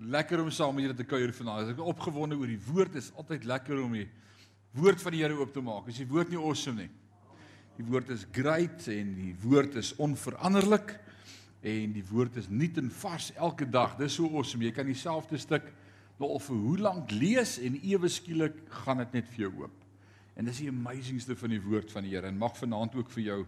[0.00, 1.74] lekker om saam met julle te kuier vanaand.
[1.74, 2.94] Ek is opgewonde oor die woord.
[2.94, 4.06] Dit is altyd lekker om die
[4.78, 5.90] woord van die Here oop te maak.
[5.92, 6.90] Is die woord nie awesome nie?
[7.80, 10.94] Die woord is great en die woord is onveranderlik
[11.64, 13.96] en die woord is nuut en vars elke dag.
[14.00, 14.64] Dis so awesome.
[14.64, 15.68] Jy kan dieselfde stuk
[16.20, 19.76] nou al vir hoe lank lees en ewe skielik gaan dit net vir jou oop.
[20.36, 23.24] En dis die amazingste van die woord van die Here en mag vanaand ook vir
[23.26, 23.40] jou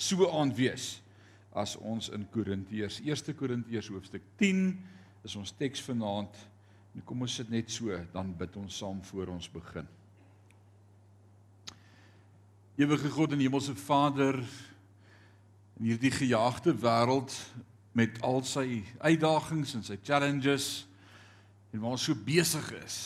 [0.00, 0.94] so aand wees
[1.56, 4.70] as ons in Korintiërs 1 Korintiërs hoofstuk 10
[5.26, 6.36] is ons teks vanaand.
[6.94, 9.86] En kom ons sit net so, dan bid ons saam voor ons begin.
[12.80, 14.40] Ewige God en Hemelse Vader,
[15.80, 17.34] in hierdie gejaagde wêreld
[17.96, 20.68] met al sy uitdagings en sy challenges
[21.72, 22.98] en waar ons so besig is,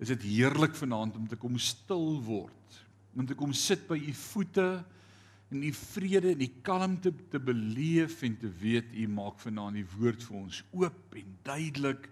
[0.00, 2.80] is dit heerlik vanaand om te kom stil word,
[3.16, 4.68] om te kom sit by u voete
[5.50, 9.86] en u vrede en u kalmte te beleef en te weet u maak vanaand die
[9.98, 12.08] woord vir ons oop en duidelik.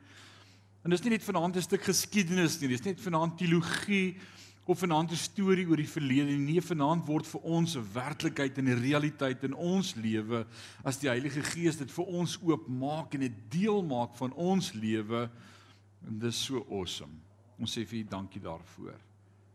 [0.85, 4.17] En dis nie net vanaand 'n stuk geskiedenis nie, dis net vanaand teologie
[4.67, 6.53] of vanaand 'n storie oor die verlede nie.
[6.53, 10.47] Nee, vanaand word vir ons 'n werklikheid en 'n realiteit in ons lewe
[10.85, 15.31] as die Heilige Gees dit vir ons oopmaak en dit deel maak van ons lewe.
[16.07, 17.19] En dis so awesome.
[17.59, 19.14] Ons sê vir U dankie daarvoor.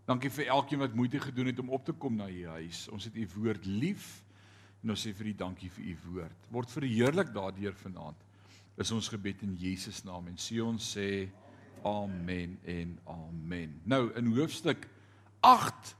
[0.10, 2.88] Dankie vir elkeen wat moeite gedoen het om op te kom na U huis.
[2.90, 4.24] Ons het U woord lief
[4.82, 6.48] en ons sê vir U dankie vir U woord.
[6.50, 8.24] Word verheerlik daardeur vanaand.
[8.82, 11.28] Is ons gebed in Jesus naam en sê ons sê
[11.86, 13.76] amen en amen.
[13.86, 14.88] Nou in hoofstuk
[15.46, 15.94] 8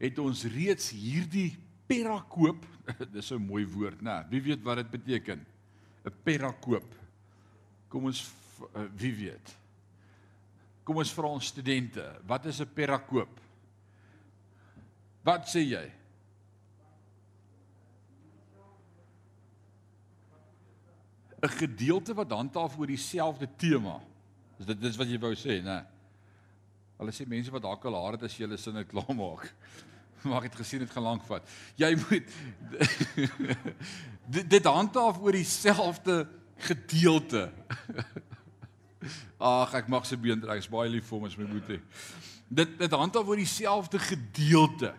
[0.00, 1.52] het ons reeds hierdie
[1.90, 2.64] perakoop,
[3.12, 4.24] dis 'n mooi woord, né?
[4.30, 5.44] Wie weet wat dit beteken?
[6.06, 6.88] 'n Perakoop.
[7.88, 8.24] Kom ons
[8.72, 9.52] eh, wie weet?
[10.82, 13.49] Kom ons vra ons studente, wat is 'n perakoop?
[15.24, 15.86] Wat sê jy?
[21.40, 23.96] ‘n gedeelte wat handhaaf oor dieselfde tema.
[24.58, 25.78] Dis dit is wat jy wou sê, né?
[27.00, 29.48] Hulle sê mense wat dalk al haar het as jy hulle sinne klaar maak.
[30.20, 31.46] Maar ek het gesien dit gaan lank vat.
[31.80, 32.26] Jy moet
[34.52, 36.26] dit, handhaaf oor dieselfde
[36.60, 37.46] gedeelte.
[39.40, 40.60] Ag, ek mag se been trek.
[40.60, 41.80] Ek's baie lief vir hom as my boetie.
[42.52, 44.92] Dit dit handhaaf oor dieselfde gedeelte.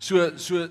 [0.00, 0.64] So so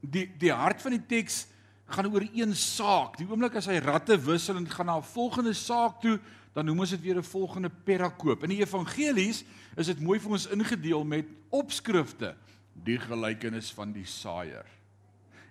[0.00, 1.46] die die hart van die teks
[1.90, 3.18] gaan oor een saak.
[3.18, 6.18] Die oomblik as hy ratte wissel en gaan na 'n volgende saak toe,
[6.54, 8.42] dan noem ons dit weer 'n volgende perakoop.
[8.42, 9.44] In die evangelies
[9.76, 12.34] is dit mooi vir ons ingedeel met opskrifte,
[12.72, 14.66] die gelykenis van die saaier.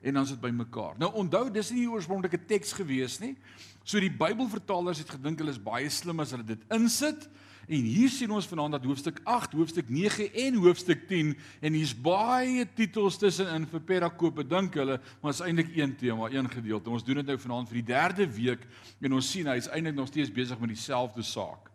[0.01, 0.97] En dan is dit bymekaar.
[0.97, 3.35] Nou onthou, dis nie die oorspronklike teks gewees nie.
[3.83, 7.29] So die Bybelvertalers het gedink hulle is baie slim as hulle dit insit.
[7.65, 11.31] En hier sien ons vanaand dat hoofstuk 8, hoofstuk 9 en hoofstuk 10
[11.65, 16.49] en hier's baie titels tussenin vir perakope dink hulle, maar is eintlik een tema, een
[16.51, 16.93] gedeelte.
[16.93, 18.67] Ons doen dit nou vanaand vir die derde week
[19.01, 21.71] en ons sien hy is eintlik nog steeds besig met dieselfde saak.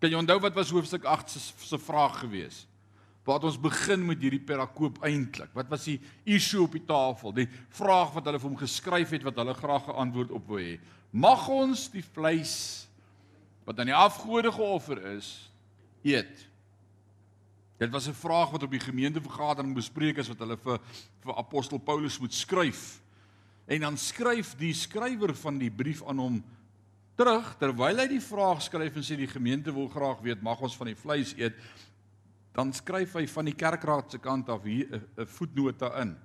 [0.00, 1.40] Kan jy onthou wat was hoofstuk 8 se
[1.70, 2.64] se vraag gewees?
[3.28, 5.52] Waar ons begin met hierdie perakoop eintlik?
[5.54, 7.34] Wat was die issue op die tafel?
[7.36, 10.58] Die vraag wat hulle vir hom geskryf het wat hulle graag 'n antwoord op wou
[10.58, 10.80] hê.
[11.12, 12.88] Mag ons die vleis
[13.70, 15.28] wat aan die afgode geoffer is,
[16.02, 16.46] eet.
[17.78, 20.80] Dit was 'n vraag wat op die gemeentevergadering bespreek is wat hulle vir
[21.22, 23.00] vir apostel Paulus moet skryf.
[23.66, 26.44] En dan skryf die skrywer van die brief aan hom
[27.14, 30.76] terug terwyl hy die vraag skryf en sê die gemeente wil graag weet mag ons
[30.76, 31.54] van die vleis eet
[32.52, 36.16] dan skryf hy van die kerkraad se kant af hier 'n voetnota in.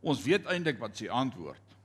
[0.00, 1.76] Ons weet eintlik wat sy antwoord.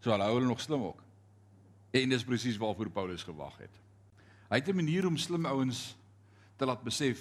[0.00, 1.03] So hulle hou hulle nog slim ook.
[1.94, 3.74] En dis presies waarvoor Paulus gewag het.
[4.50, 5.96] Hy het 'n manier om slim ouens
[6.56, 7.20] te laat besef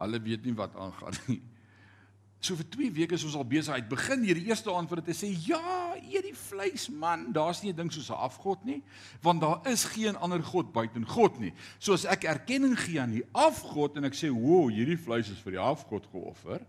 [0.00, 1.42] hulle weet nie wat aangaan nie.
[2.40, 3.74] So vir 2 weke is ons al besig.
[3.74, 7.32] Hy begin hier die eerste aand vir dit te sê, "Ja, eet die vleis man,
[7.32, 8.82] daar's nie 'n ding soos 'n afgod nie,
[9.20, 13.12] want daar is geen ander god buiten God nie." So as ek erkenning gee aan
[13.12, 16.60] die afgod en ek sê, "Wo, hierdie vleis is vir die afgod geoffer,"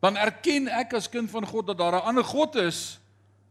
[0.00, 3.00] dan erken ek as kind van God dat daar 'n ander god is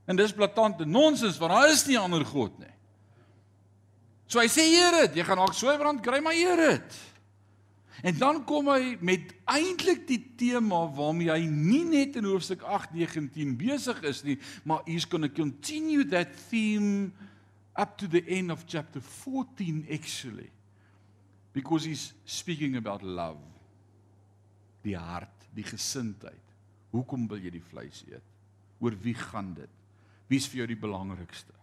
[0.10, 2.74] En dis blaatante nonsens want daar is nie 'n ander god nie.
[4.26, 4.66] So hy sê
[5.02, 6.98] dit, jy gaan dalk swybrand kry maar dit.
[8.02, 13.58] En dan kom hy met eintlik die tema waarmee hy nie net in hoofstuk 8:19
[13.58, 17.12] besig is nie, maar he's going to continue that theme
[17.76, 20.50] up to the end of chapter 14 actually.
[21.54, 23.42] Because he's speaking about love.
[24.82, 26.56] Die hart, die gesindheid.
[26.92, 28.24] Hoekom wil jy die vleis eet?
[28.80, 29.79] Oor wie gaan dit?
[30.30, 31.56] Wie's vir jou die belangrikste?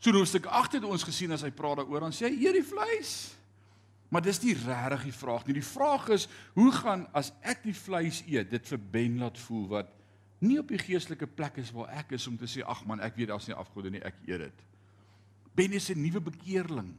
[0.00, 2.60] So in hoofstuk 8 het ons gesien as hy praat daaroor, dan sê hy eet
[2.60, 3.14] die vleis.
[4.12, 5.56] Maar dis nie regtig die vraag nie.
[5.58, 9.66] Die vraag is, hoe gaan as ek die vleis eet, dit vir Ben laat voel
[9.72, 9.92] wat
[10.44, 13.16] nie op die geestelike plek is waar ek is om te sê ag man, ek
[13.16, 14.64] weet daar's nie afgode nie, ek eet dit.
[15.56, 16.94] Ben is 'n nuwe bekeerling.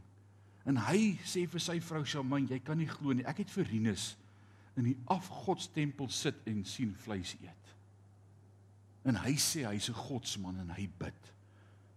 [0.66, 3.26] En hy sê vir sy vrou Shaman, jy kan nie glo nie.
[3.26, 4.18] Ek het vir Rinus
[4.76, 7.67] in die afgodstempel sit en sien vleis eet.
[9.08, 11.34] En hy sê hy's 'n godsman en hy bid.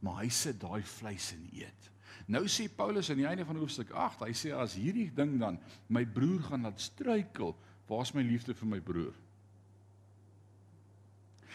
[0.01, 1.91] Maar hy sit daai vleis en eet.
[2.27, 5.59] Nou sê Paulus aan die einde van hoofstuk 8, hy sê as hierdie ding dan
[5.89, 7.57] my broer gaan laat struikel,
[7.89, 9.17] waar's my liefde vir my broer?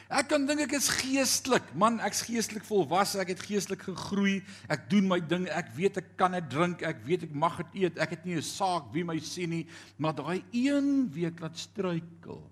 [0.06, 1.72] Ek kan dink ek is geestelik.
[1.74, 4.44] Man, ek's geestelik volwasse, ek het geestelik gegroei.
[4.70, 5.48] Ek doen my ding.
[5.50, 7.98] Ek weet ek kan dit drink, ek weet ek mag dit eet.
[7.98, 9.66] Ek het nie 'n saak wie my sien nie,
[9.98, 12.44] maar daai een week laat struikel.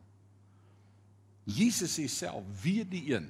[1.46, 3.30] Jesus sê self, weet die een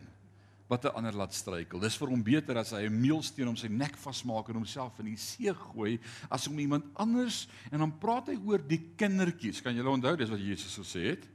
[0.68, 1.80] wat 'n ander laat struikel.
[1.80, 5.06] Dis vir hom beter as hy 'n meelsteen om sy nek vasmaak en homself in
[5.06, 6.00] die see gooi
[6.30, 9.62] as om iemand anders en dan praat hy oor die kindertjies.
[9.62, 11.28] Kan julle onthou dis wat Jesus gesê het?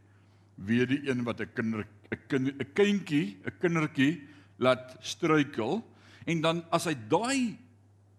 [0.56, 4.22] Wie die een wat 'n kinder 'n kind 'n kindjie, 'n kindertjie
[4.58, 5.84] laat struikel
[6.26, 7.58] en dan as hy daai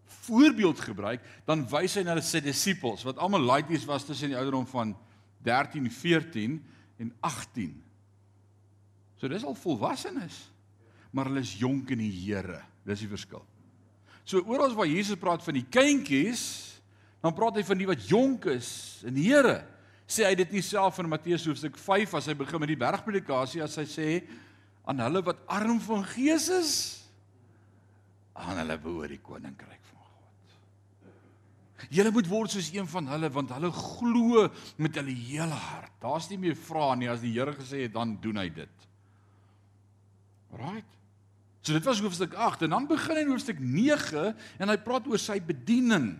[0.05, 4.67] voorbeeld gebruik, dan wys hy na sy disippels wat almal laities was tussen die ouderdom
[4.67, 4.95] van
[5.43, 6.63] 13, 14
[6.97, 7.88] en 18.
[9.19, 10.37] So dis al volwassenes,
[11.11, 12.61] maar hulle is jonk in die Here.
[12.87, 13.43] Dis die verskil.
[14.23, 16.43] So oral waar Jesus praat van die kindjies,
[17.19, 18.71] dan praat hy van die wat jonk is
[19.07, 19.59] in die Here
[20.09, 23.61] sê hy dit nie self in Matteus hoofstuk 5 as hy begin met die bergpredikasie
[23.61, 24.07] as hy sê
[24.89, 26.73] aan hulle wat arm van gees is
[28.33, 30.55] aan hulle behoort die koninkryk van God.
[31.93, 34.47] Julle moet word soos een van hulle want hulle glo
[34.81, 35.93] met hulle hele hart.
[36.01, 38.88] Daar's nie meer vrae nie as die Here gesê het dan doen hy dit.
[40.55, 40.87] Right?
[41.61, 45.07] So dit was hoofstuk 8 en dan begin hy in hoofstuk 9 en hy praat
[45.11, 46.13] oor sy bediening.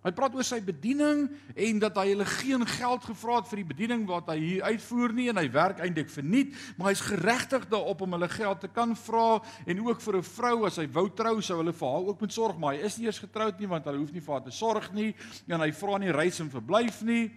[0.00, 1.26] Hy praat oor sy bediening
[1.60, 5.12] en dat hy hulle geen geld gevra het vir die bediening wat hy hier uitvoer
[5.12, 8.94] nie en hy werk eintlik verniet, maar hy's geregtig daarop om hulle geld te kan
[8.96, 12.20] vra en ook vir 'n vrou as hy wou trou sou hulle vir haar ook
[12.20, 14.44] moet sorg, maar hy is nie eers getroud nie want hulle hoef nie vir haar
[14.44, 15.14] te sorg nie
[15.48, 17.30] en hy vra nie reis en verblyf nie.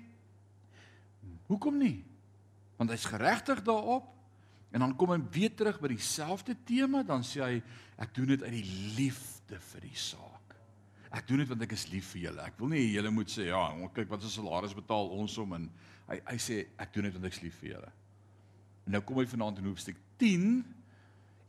[1.47, 2.03] Hoekom nie?
[2.77, 4.12] Want hy's geregtig daarop
[4.73, 7.57] en dan kom hy weer terug by dieselfde tema, dan sê hy
[8.01, 10.55] ek doen dit uit die liefde vir die saak.
[11.13, 12.45] Ek doen dit want ek is lief vir julle.
[12.49, 13.61] Ek wil nie julle moet sê ja,
[13.93, 15.69] kyk wat is salaris betaal ons om en
[16.09, 17.91] hy hy sê ek doen dit want ek is lief vir julle.
[18.87, 20.49] En nou kom hy vanaand in hoofstuk 10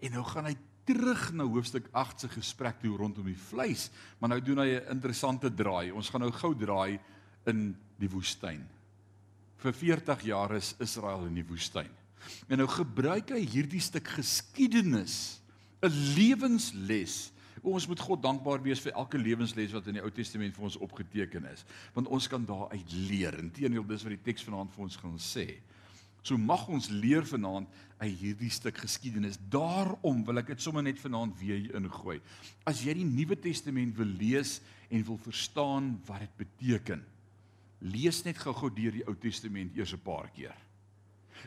[0.04, 0.54] en nou gaan hy
[0.84, 3.88] terug na hoofstuk 8 se gesprek toe rondom die vleis,
[4.20, 5.96] maar nou doen hy 'n interessante draai.
[5.96, 7.00] Ons gaan nou gou draai
[7.46, 8.68] in die woestyn.
[9.56, 12.03] Vir 40 jaar is Israel in die woestyn.
[12.48, 15.40] En nou gebruik hy hierdie stuk geskiedenis,
[15.82, 17.34] 'n lewensles
[17.64, 20.76] Ons moet God dankbaar wees vir elke lewensles wat in die Ou Testament vir ons
[20.84, 21.62] opgeteken is,
[21.94, 23.38] want ons kan daaruit leer.
[23.40, 25.46] Inteendeel dis wat die teks vanaand vir ons gaan sê.
[26.24, 27.68] So mag ons leer vanaand
[28.02, 29.38] uit hierdie stuk geskiedenis.
[29.52, 32.18] Daarom wil ek dit sommer net vanaand weer ingooi.
[32.68, 34.58] As jy die Nuwe Testament wil lees
[34.92, 37.04] en wil verstaan wat dit beteken,
[37.84, 40.56] lees net gou-gou deur die Ou Testament eers 'n paar keer.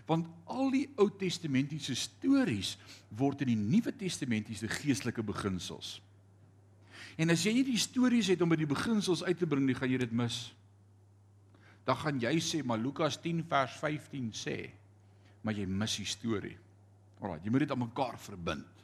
[0.06, 2.76] Want al die Ou Testamentiese stories
[3.10, 5.98] word in die Nuwe Testamentiese geestelike beginsels
[7.18, 9.76] En as jy nie die stories het om by die beginsels uit te bring nie,
[9.78, 10.38] gaan jy dit mis.
[11.88, 14.58] Dan gaan jy sê maar Lukas 10 vers 15 sê,
[15.42, 16.56] maar jy mis die storie.
[17.18, 18.84] Alraai, jy moet dit aan mekaar verbind.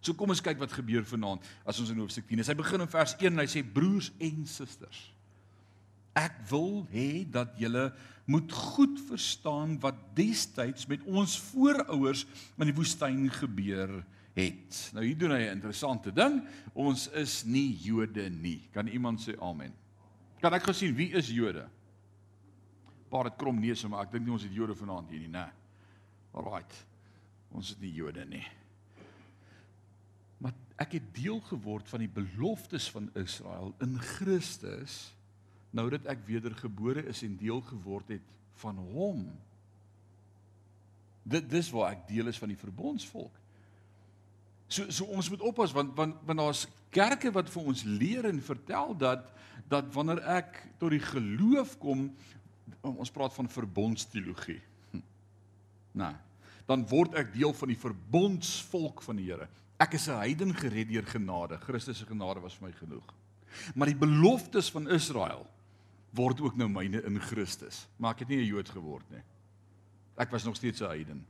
[0.00, 2.48] So kom ons kyk wat gebeur vanaand as ons in hoofstuk 10 is.
[2.48, 5.02] Hy begin in vers 1 en hy sê broers en susters.
[6.16, 7.90] Ek wil hê dat julle
[8.28, 12.26] moet goed verstaan wat destyds met ons voorouers
[12.58, 14.02] in die woestyn gebeur
[14.36, 14.80] het.
[14.94, 16.42] Nou hier doen hy 'n interessante ding.
[16.74, 18.68] Ons is nie Jode nie.
[18.72, 19.72] Kan iemand sê amen?
[20.40, 21.68] Kan ek gesien wie is Jode?
[23.08, 25.50] Paar het krom neuse, maar ek dink nie ons het Jode vanaand hier nie, né?
[26.32, 26.86] Alraight.
[27.50, 28.46] Ons is nie Jode nie.
[30.38, 35.14] Maar ek het deel geword van die beloftes van Israel in Christus
[35.70, 38.24] nou dat ek wedergebore is en deel geword het
[38.62, 39.26] van hom.
[41.28, 43.34] Dit dis waar ek deel is van die verbondsvolk.
[44.68, 48.40] So so ons moet oppas want want want daar's kerke wat vir ons leer en
[48.44, 49.28] vertel dat
[49.68, 52.08] dat wanneer ek tot die geloof kom
[52.80, 54.60] ons praat van verbondsteologie.
[54.92, 55.02] Hm.
[56.00, 56.14] Nou,
[56.68, 59.48] dan word ek deel van die verbondsvolk van die Here.
[59.80, 61.58] Ek is 'n heiden gered deur genade.
[61.60, 63.14] Christus se genade was vir my genoeg.
[63.74, 65.46] Maar die beloftes van Israel
[66.10, 67.86] word ook nou myne in Christus.
[67.96, 69.22] Maar ek het nie 'n Jood geword nie.
[70.16, 71.26] Ek was nog steeds 'n heiden.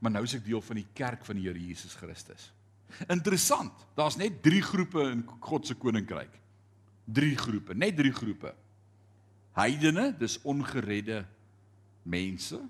[0.00, 2.52] Maar nou is ek deel van die kerk van die Here Jesus Christus.
[3.08, 3.72] Interessant.
[3.94, 6.40] Daar's net 3 groepe in God se koninkryk.
[7.04, 8.54] 3 groepe, net 3 groepe.
[9.52, 11.26] Heidene, dis ongeredde
[12.02, 12.60] mense.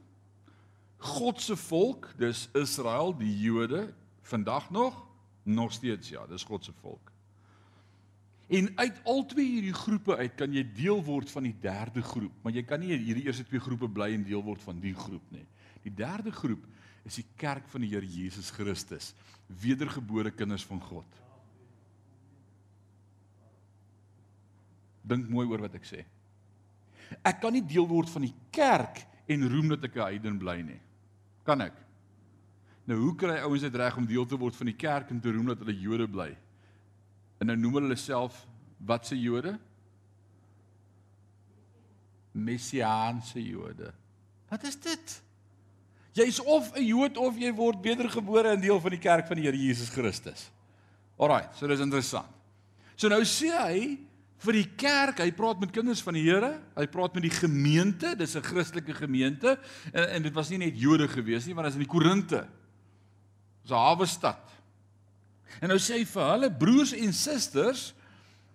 [0.96, 5.08] God se volk, dis Israel, die Jode, vandag nog
[5.42, 7.09] nog steeds ja, dis God se volk.
[8.50, 12.34] En uit al twee hierdie groepe uit kan jy deel word van die derde groep,
[12.42, 15.28] maar jy kan nie hierdie eerste twee groepe bly en deel word van die groep
[15.30, 15.44] nie.
[15.84, 16.64] Die derde groep
[17.06, 19.12] is die kerk van die Here Jesus Christus,
[19.62, 21.20] wedergebore kinders van God.
[25.06, 26.02] Dink mooi oor wat ek sê.
[27.22, 30.60] Ek kan nie deel word van die kerk en roem dat ek 'n heiden bly
[30.62, 30.80] nie.
[31.46, 31.74] Kan ek?
[32.84, 35.30] Nou hoe kry ouens dit reg om deel te word van die kerk en te
[35.30, 36.36] roem dat hulle Jode bly?
[37.40, 38.44] En nou noem hulle self
[38.84, 39.54] wat se Jode?
[42.36, 43.90] Messiaanse Jode.
[44.50, 45.16] Wat is dit?
[46.12, 49.44] Jy's of 'n Jood of jy word wedergebore in deel van die kerk van die
[49.46, 50.50] Here Jesus Christus.
[51.16, 52.26] Alraai, so dis interessant.
[52.96, 53.98] So nou sê hy
[54.40, 58.16] vir die kerk, hy praat met kinders van die Here, hy praat met die gemeente,
[58.16, 59.58] dis 'n Christelike gemeente
[59.92, 62.48] en, en dit was nie net Jode gewees nie, maar dit is in die Korinte.
[63.62, 64.40] Dis 'n hawe stad.
[65.58, 67.90] En nou sê hy vir hulle broers en susters,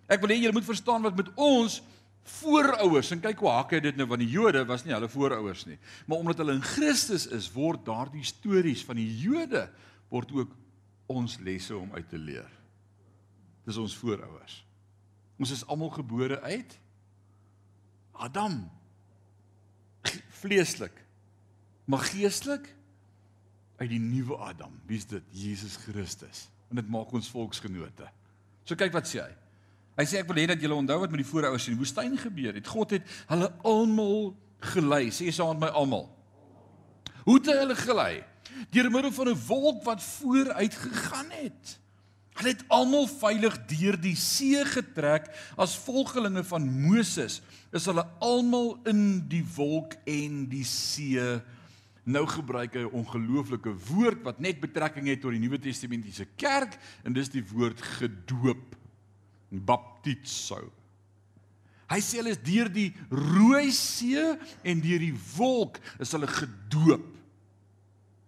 [0.08, 1.82] ek wil hê julle moet verstaan wat met ons
[2.26, 5.66] voorouers en kyk hoe hak hy dit nou van die Jode was nie hulle voorouers
[5.68, 5.78] nie.
[6.08, 9.66] Maar omdat hulle in Christus is, word daardie stories van die Jode
[10.10, 10.54] word ook
[11.12, 12.48] ons lesse om uit te leer.
[13.66, 14.58] Dis ons voorouers.
[15.38, 16.78] Ons is almal gebore uit
[18.26, 18.58] Adam.
[20.42, 20.94] Vleeslik.
[21.86, 22.66] Maar geestelik
[23.78, 24.74] uit die nuwe Adam.
[24.88, 25.22] Wie's dit?
[25.30, 28.08] Jesus Christus en dit maak ons volksgenote.
[28.66, 29.32] So kyk wat sê hy.
[29.96, 32.18] Hy sê ek wil hê dat julle onthou wat met die voorouers in die woestyn
[32.20, 32.68] gebeur het.
[32.68, 34.34] God het hulle almal
[34.74, 35.06] gelei.
[35.14, 36.08] Sê saam met my almal.
[37.24, 38.24] Hoe het hulle gelei?
[38.74, 41.78] Deur middel van 'n wolk wat vooruit gegaan het.
[42.36, 47.40] Hulle het almal veilig deur die see getrek as volgelinge van Moses.
[47.72, 51.40] Is hulle almal in die wolk en die see
[52.06, 56.78] nou gebruik hy 'n ongelooflike woord wat net betrekking het tot die Nuwe Testamentiese kerk
[57.04, 58.76] en dis die woord gedoop.
[59.50, 60.72] Baptizo.
[61.86, 64.18] Hy sê hulle is deur die Rooi See
[64.62, 67.14] en deur die wolk is hulle gedoop.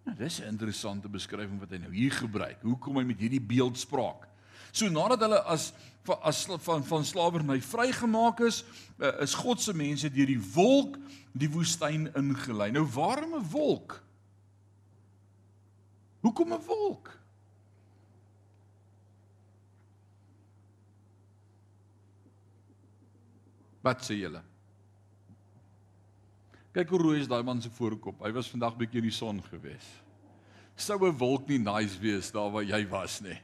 [0.05, 2.61] Nou dis 'n interessante beskrywing wat hy nou hier gebruik.
[2.61, 4.28] Hoe kom hy met hierdie beeldspraak?
[4.71, 5.73] So nadat hulle as
[6.25, 8.63] as van van slawerny vrygemaak is,
[8.97, 10.97] eh, is God se mense deur die wolk
[11.37, 12.71] die woestyn ingelei.
[12.71, 14.01] Nou waarom 'n wolk?
[16.21, 17.19] Hoekom 'n wolk?
[23.81, 24.41] Wat sê julle?
[26.75, 28.19] Kyk hoe rooi is daai man se voorkop.
[28.21, 29.87] Hy was vandag bietjie in die son gewees.
[30.75, 33.39] Sou 'n wolk nie nice wees daar waar jy was nie.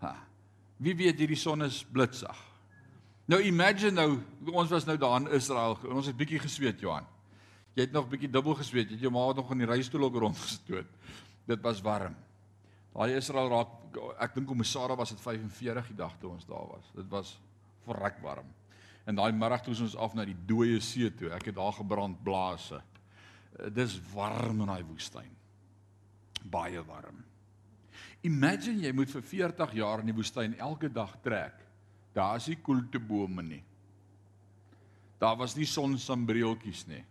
[0.00, 0.33] Ha.
[0.82, 2.40] Wie weet hierdie son is blitsig.
[3.30, 4.08] Nou imagine nou,
[4.52, 7.06] ons was nou daar in Israel en ons het bietjie gesweet Johan.
[7.74, 8.90] Jy het nog bietjie dubbel gesweet.
[8.90, 10.90] Jy het jou ma nog in die reistool ook rondgestoot.
[11.48, 12.14] Dit was warm.
[12.94, 13.72] Daai Israel raak
[14.22, 16.90] ek dink om Sarah was dit 45 die dag toe ons daar was.
[16.94, 17.34] Dit was
[17.86, 18.46] verrek warm.
[19.04, 21.32] En daai middag toe ons af na die dooie see toe.
[21.34, 22.80] Ek het daar gebrand blaase.
[23.74, 25.30] Dis warm in daai woestyn.
[26.50, 27.24] Baie warm.
[28.24, 31.58] Imagine jy moet vir 40 jaar in die woestyn elke dag trek.
[32.16, 33.62] Daar is nie koeltebome nie.
[35.20, 37.02] Daar was nie sonsambrieltjies nie.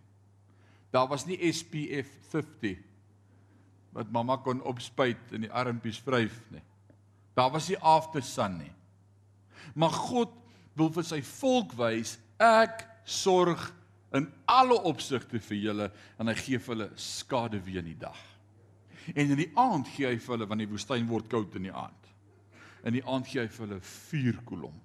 [0.94, 2.82] Daar was nie SPF 50
[3.94, 6.62] wat mamma kon opspuit in die armpies vryf nie.
[7.38, 8.72] Daar was nie after sun nie.
[9.74, 10.34] Maar God
[10.74, 13.68] wil vir sy volk wys ek sorg
[14.14, 18.18] in alle opsigte vir julle en hy gee vir hulle skade weer in die dag.
[19.12, 21.74] En in die aand gee hy vir hulle want die woestyn word koud in die
[21.74, 22.10] aand.
[22.84, 24.80] In die aand gee hy vir hulle vuur kolom.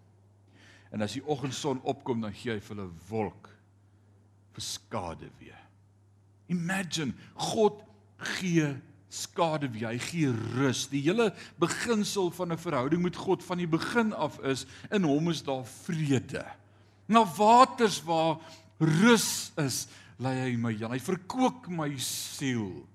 [0.92, 3.50] En as die oggendson opkom dan gee hy vir hulle wolk
[4.56, 5.58] vir skade weer.
[6.50, 7.84] Imagine God
[8.36, 8.74] gee
[9.10, 9.92] skade weer.
[9.94, 10.88] Hy gee rus.
[10.92, 11.30] Die hele
[11.62, 15.66] beginsel van 'n verhouding met God van die begin af is in hom is daar
[15.66, 16.46] vrede.
[17.08, 18.38] Na waters waar
[18.78, 20.74] rus is, lei hy my.
[20.74, 22.88] Hy verkoop my siel.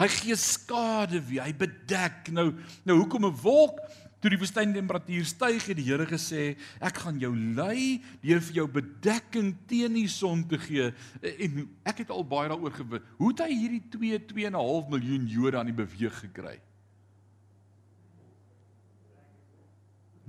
[0.00, 2.30] Hy gee skade wie hy bedek.
[2.32, 2.54] Nou
[2.88, 3.80] nou hoekom 'n wolk
[4.20, 8.66] toe die woestyntemperatuur styg het die Here gesê ek gaan jou lei deur vir jou
[8.68, 10.92] bedekking teen die son te gee.
[11.22, 13.02] En ek het al baie daaroor gewin.
[13.18, 16.60] Hoe het hy hierdie 2 2.5 miljoen Jode aan die beweeg gekry?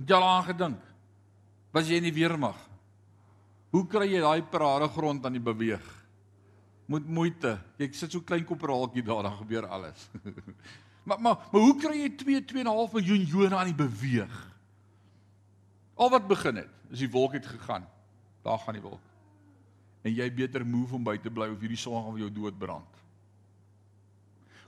[0.06, 0.80] Jy al aangedink?
[1.72, 2.58] Was jy in die weermag?
[3.72, 6.01] Hoe kry jy daai parade grond aan die beweeg?
[6.92, 7.56] Met moeite.
[7.80, 10.08] Jy sit so klein koperaaltjie daar dan gebeur alles.
[11.06, 14.36] maar maar maar hoe kry jy 2 2.5 miljoen Jode aan die beweeg?
[15.94, 17.86] Al wat begin het, is die wolk het gegaan.
[18.42, 19.02] Daar gaan die wolk.
[20.02, 23.00] En jy beter move om by te bly of hierdie son gaan jou dood brand.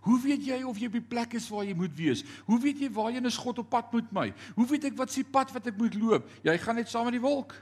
[0.04, 2.22] Hoe weet jy of jy op die plek is waar jy moet wees?
[2.44, 4.26] Hoe weet jy waarheen is God op pad met my?
[4.54, 6.28] Hoe weet ek wat se pad wat ek moet loop?
[6.44, 7.54] Jy gaan net saam met die wolk.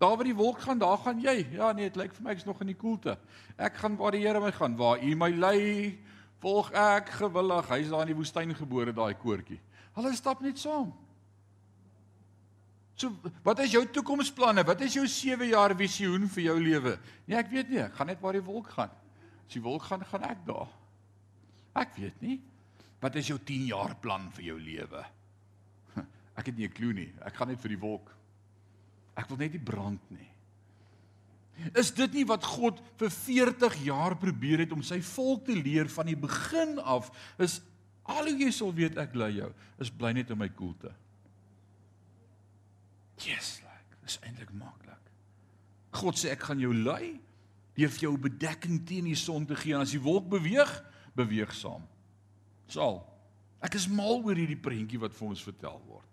[0.00, 1.42] Daar waar die wolk gaan, daar gaan jy.
[1.52, 3.18] Ja nee, dit lyk vir my ek's nog in die koelte.
[3.60, 5.98] Ek gaan waar die Here my gaan, waar U my lei,
[6.40, 7.68] volg ek gewillig.
[7.68, 9.58] Hy's daar in die woestyn gebore, daai koortjie.
[9.98, 10.94] Hulle stap net saam.
[13.00, 13.12] So,
[13.44, 14.64] wat is jou toekomsplanne?
[14.68, 16.94] Wat is jou 7 jaar visioen vir jou lewe?
[17.26, 17.80] Nee, ek weet nie.
[17.84, 18.92] Ek gaan net waar die wolk gaan.
[19.44, 20.72] As die wolk gaan, gaan ek daar.
[21.80, 22.38] Ek weet nie.
[23.00, 25.04] Wat is jou 10 jaar plan vir jou lewe?
[26.40, 27.12] Ek het nie 'n klou nie.
[27.20, 28.08] Ek gaan net vir die wolk.
[29.20, 30.28] Ek wil net nie brand nie.
[31.76, 35.90] Is dit nie wat God vir 40 jaar probeer het om sy volk te leer
[35.92, 37.10] van die begin af?
[37.36, 37.58] Is
[38.08, 39.50] al hoe jy sal weet ek lei jou,
[39.82, 40.92] is bly net in my koelte.
[43.20, 45.10] Yes, like, dis eintlik maklik.
[46.00, 47.18] God sê ek gaan jou lei
[47.76, 50.70] deur vir jou bedekking teen die son te gee en as die wolk beweeg,
[51.16, 51.84] beweeg saam.
[52.70, 53.02] Sal.
[53.60, 56.09] Ek is mal oor hierdie prentjie wat vir ons vertel word.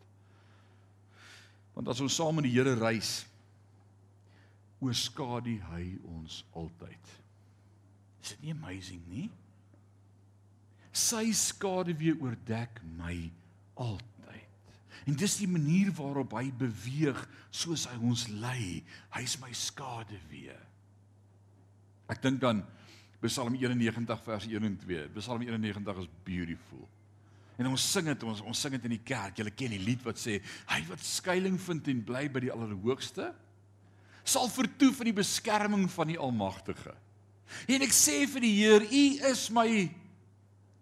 [1.77, 3.21] Want as ons saam met die Here reis,
[4.81, 7.11] oorskadu hy ons altyd.
[8.23, 9.27] Is dit nie amazing nie?
[10.97, 13.13] Sy skaduwee oordek my
[13.77, 14.73] altyd.
[15.07, 17.19] En dis die manier waarop hy beweeg
[17.53, 18.81] soos hy ons lei.
[19.13, 20.57] Hy's my skaduwee.
[22.09, 22.65] Ek dink dan
[23.21, 25.05] Psalm 91 vers 1 en 2.
[25.21, 26.89] Psalm 91 is beautiful.
[27.57, 29.39] En ons sing dit ons ons sing dit in die kerk.
[29.39, 33.31] Julle ken die lied wat sê hy wat skuilings vind en bly by die Allerhoogste
[34.27, 36.91] sal vertoef in die beskerming van die Almagtige.
[37.71, 39.87] En ek sê vir die Heer, U is my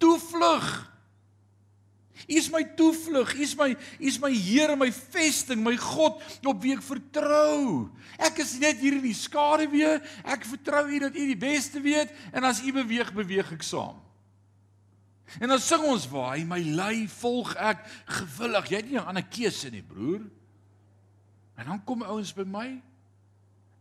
[0.01, 0.69] toevlug.
[2.25, 3.35] U is my toevlug.
[3.35, 7.91] U is my U is my Here, my vesting, my God op wie ek vertrou.
[8.17, 9.99] Ek is net hier in die skaduwee.
[10.23, 14.01] Ek vertrou U dat U die beste weet en as U beweeg, beweeg ek saam.
[15.39, 18.69] En dan sing ons waar hy my lei, volg ek gewillig.
[18.69, 20.21] Jy het nie 'n ander keuse nie, broer.
[21.55, 22.81] En dan kom ouens by my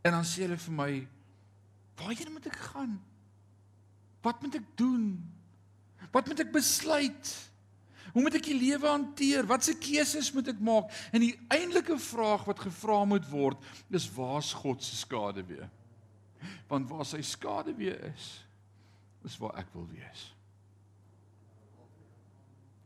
[0.05, 1.07] en dan sê hulle vir my,
[1.95, 3.01] "Waarheen moet ek gaan?
[4.21, 5.33] Wat moet ek doen?
[6.11, 7.51] Wat moet ek besluit?"
[8.15, 9.43] Hoe moet ek die lewe hanteer?
[9.45, 10.87] Watse keuses moet ek maak?
[11.11, 13.57] En die eintlike vraag wat gevra moet word,
[13.89, 15.69] is waar's God se skade weer?
[16.67, 18.47] Want waar sy skade weer is,
[19.25, 20.34] is waar ek wil wees.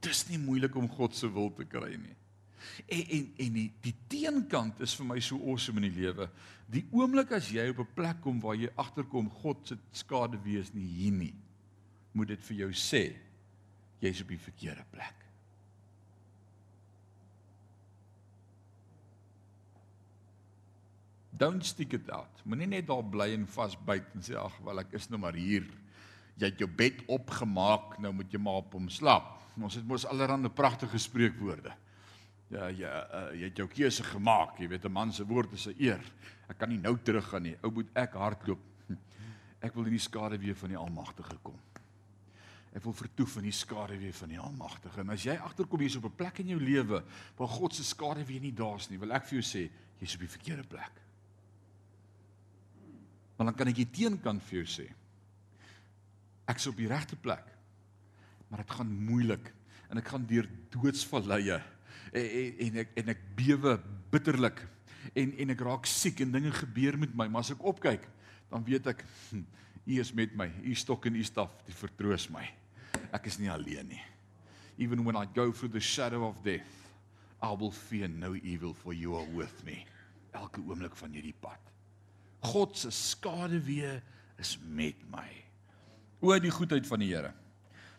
[0.03, 2.15] Dis nie moeilik om God se wil te kry nie.
[2.87, 6.29] En en en die die teenkant is vir my so awesome in die lewe.
[6.71, 10.73] Die oomblik as jy op 'n plek kom waar jy agterkom God se skade wees
[10.73, 11.35] nie hier nie,
[12.13, 13.15] moet dit vir jou sê
[14.01, 15.15] jy's op die verkeerde plek.
[21.39, 22.41] Don't stick it out.
[22.43, 25.63] Moenie net daar bly en vasbyt en sê ag wel ek is nou maar hier.
[26.39, 29.37] Jy het jou bed opgemaak, nou moet jy maar op hom slaap.
[29.63, 31.73] Ons het mos allerlei pragtige spreekwoorde.
[32.49, 34.57] Ja, ja, uh, jy het jou keuse gemaak.
[34.59, 36.01] Jy weet 'n man se woord is 'n eer.
[36.47, 37.57] Ek kan nie nou teruggaan nie.
[37.61, 38.59] Ou moet ek hardloop.
[39.61, 41.59] Ek wil in die skade weer van die Almagtige kom.
[42.75, 45.01] Ek wil vertoef in die skaduwee van die Almagtige.
[45.01, 47.03] En as jy agterkom hier's op 'n plek in jou lewe
[47.37, 50.37] waar God se skaduwee nie daar's nie, wil ek vir jou sê, jy's op die
[50.37, 51.01] verkeerde plek.
[53.37, 54.93] Want dan kan ek die teenkant vir jou sê.
[56.47, 57.45] Ek's op die regte plek.
[58.49, 59.53] Maar dit gaan moeilik
[59.89, 61.57] en ek gaan deur doodsvalleie
[62.13, 62.27] en,
[62.65, 63.77] en ek en ek bewe
[64.13, 64.61] bitterlik
[65.17, 68.05] en en ek raak siek en dinge gebeur met my, maar as ek opkyk,
[68.49, 69.45] dan weet ek hm,
[69.89, 70.45] U is met my.
[70.69, 72.43] U stok en U staf, dit vertroos my.
[73.15, 74.03] Ek is nie alleen nie.
[74.77, 76.75] Even when I go through the shadow of death,
[77.41, 79.81] I will fear no evil for you are with me.
[80.37, 81.59] Elke oomblik van hierdie pad.
[82.45, 83.97] God se skaduwee
[84.39, 85.27] is met my.
[86.21, 87.33] O die goedheid van die Here.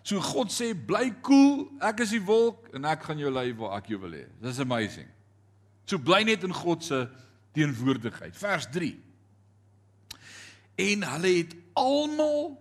[0.02, 3.50] So God sê bly koel, cool, ek is die wolk en ek gaan jou lei
[3.56, 4.24] waar ek jou wil hê.
[4.40, 5.08] Dis amazing.
[5.84, 7.04] So bly net in God se
[7.56, 8.36] teenwoordigheid.
[8.38, 8.94] Vers 3.
[10.80, 12.54] En hulle het almal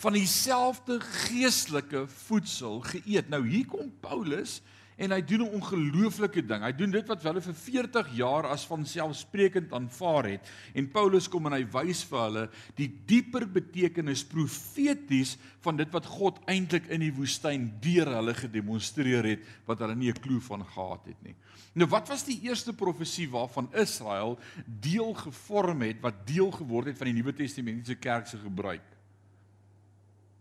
[0.00, 3.28] van dieselfde geestelike voedsel geëet.
[3.32, 4.60] Nou hier kom Paulus
[5.00, 6.62] en hy doen 'n ongelooflike ding.
[6.62, 10.50] Hy doen dit wat hulle vir 40 jaar as van selfsprekend aanvaar het.
[10.74, 16.06] En Paulus kom en hy wys vir hulle die dieper betekenis profeties van dit wat
[16.06, 20.64] God eintlik in die woestyn deur hulle gedemonstreer het wat hulle nie 'n klou van
[20.64, 21.34] gehad het nie.
[21.74, 26.98] Nou wat was die eerste profesie waarvan Israel deel gevorm het wat deel geword het
[26.98, 28.84] van die Nuwe Testamentiese kerk se gebruik?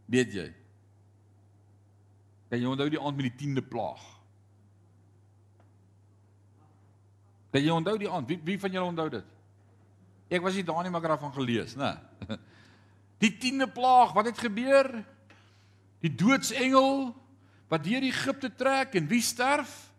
[0.05, 0.53] Weet jy?
[2.49, 4.18] Kan jy onthou die aand met die 10de plaag?
[7.51, 8.27] Kan jy onthou die aand?
[8.29, 9.35] Wie wie van julle onthou dit?
[10.29, 11.95] Ek was nie daar nie, maar ek het daarvan gelees, né?
[13.19, 14.87] Die 10de plaag, wat het gebeur?
[15.99, 17.09] Die doodsengel
[17.69, 19.89] wat deur Egipte trek en wie sterf?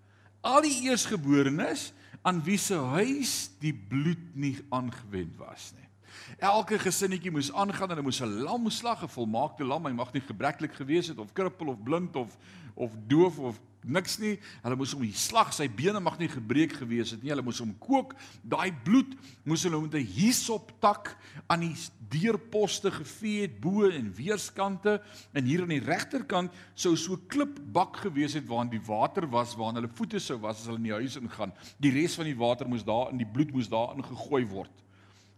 [0.40, 1.90] Al die eersgeborenes
[2.26, 5.86] aan wie se huis die bloed nie aangewend was nie.
[6.40, 10.12] Elke gesinnetjie moes aangaan en hulle moes 'n lam slag, 'n volmaakte lam, hy mag
[10.12, 12.36] nie gebreklik gewees het of krippel of blind of
[12.74, 14.36] of doof of niks nie.
[14.64, 17.32] Hulle moes hom slag, sy bene mag nie gebreek gewees het nie.
[17.32, 18.14] Hulle moes hom kook.
[18.42, 19.16] Daai bloed
[19.48, 21.16] moes hulle met 'n hisop tak
[21.48, 21.76] aan die
[22.10, 25.00] deurposte gevee het bo en weerskante
[25.32, 29.76] en hier aan die regterkant sou so klipbak gewees het waarin die water was waarin
[29.76, 31.52] hulle voete sou was as hulle in die huis ingaan.
[31.78, 34.72] Die res van die water moes daar in die bloed moes daarin gegooi word.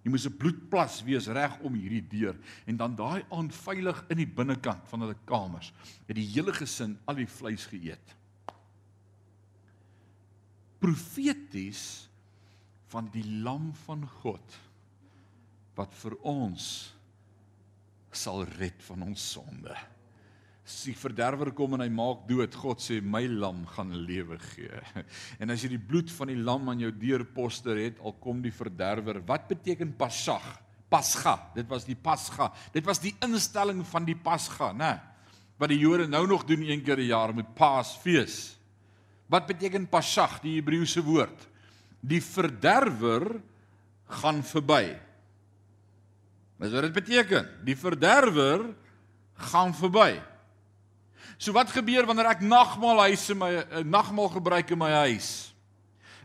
[0.02, 4.16] Jy moes 'n bloedplas wees reg om hierdie deur en dan daai aan veilig in
[4.16, 5.72] die binnekant van hulle kamers
[6.08, 8.16] het die hele gesin al die vleis geëet
[10.82, 12.08] profeties
[12.92, 14.58] van die lam van God
[15.78, 16.66] wat vir ons
[18.12, 19.72] sal red van ons sonde.
[20.62, 24.82] As die verderwer kom en hy maak dood, God sê my lam gaan lewe gee.
[25.40, 28.54] En as jy die bloed van die lam aan jou deurposter het, al kom die
[28.54, 30.44] verderwer, wat beteken Pasag?
[30.92, 31.38] Pasga.
[31.56, 32.50] Dit was die Pasga.
[32.74, 34.98] Dit was die instelling van die Pasga, né?
[35.56, 38.58] Wat die Jode nou nog doen een keer 'n jaar met Paasfees.
[39.32, 41.46] Wat beteken Pasag, die Hebreëse woord?
[42.04, 43.38] Die verderwer
[44.20, 44.92] gaan verby.
[46.60, 47.48] Dis wat dit beteken.
[47.64, 48.66] Die verderwer
[49.48, 50.20] gaan verby.
[51.40, 55.30] So wat gebeur wanneer ek nagmaal huis in my eh, nagmaal gebruik in my huis?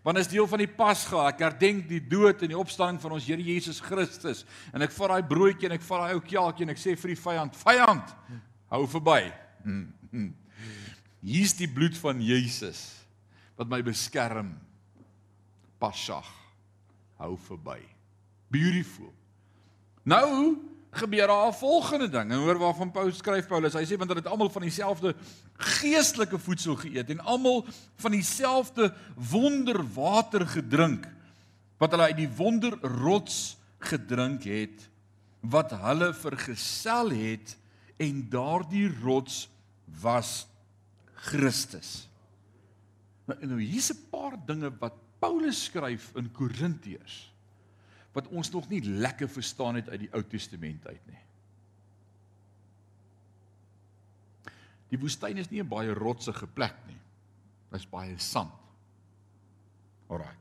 [0.04, 1.30] Want is deel van die Pasga.
[1.32, 4.44] Ek herdenk die dood en die opstanding van ons Here Jesus Christus.
[4.76, 7.16] En ek vat daai broodjie en ek vat daai ou kjaaltjie en ek sê vir
[7.16, 8.14] die vyand, vyand,
[8.76, 9.22] hou verby.
[9.64, 10.30] Hmm, hmm.
[11.28, 12.86] Hier's die bloed van Jesus
[13.58, 14.54] wat my beskerm.
[15.82, 16.28] Pasag
[17.20, 17.82] hou verby.
[18.54, 19.12] Beautiful.
[20.08, 20.56] Nou
[20.98, 22.32] gebeur daar 'n volgende ding.
[22.32, 23.74] En hoor waarvan Paulus skryf Paulus.
[23.74, 25.16] Hy sê want hulle het almal van dieselfde
[25.58, 31.08] geestelike voedsel geëet en almal van dieselfde wonderwater gedrink
[31.78, 34.90] wat hulle uit die wonderrots gedrink het
[35.40, 37.58] wat hulle vergesel het
[37.98, 39.50] en daardie rots
[40.02, 40.48] was
[41.18, 42.08] Christus.
[43.28, 47.34] Nou, nou hier's 'n paar dinge wat Paulus skryf in Korintiërs
[48.14, 51.20] wat ons nog nie lekker verstaan het uit die Ou Testament uit nie.
[54.90, 56.98] Die woestyn is nie 'n baie rotsige plek nie.
[57.72, 58.54] Dit's baie sand.
[60.08, 60.36] Alraai.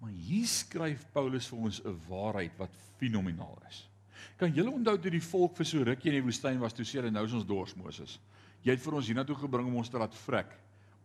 [0.00, 3.88] Maar hier skryf Paulus vir ons 'n waarheid wat fenomenaal is.
[4.36, 7.00] Kan julle onthou toe die volk vir so rukkie in die woestyn was toe sê
[7.00, 8.18] hulle nou is ons dors Moses.
[8.62, 10.54] Jy het vir ons hiernatoe gebring om ons te laat vrek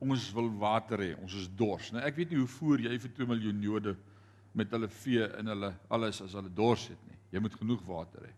[0.02, 1.92] ons wil water hê, ons is dors.
[1.94, 3.94] Nou ek weet nie hoe voer jy vir 2 miljoen Jode
[4.58, 7.20] met hulle vee en hulle alles as hulle dors het nie.
[7.32, 8.34] Jy moet genoeg water hê.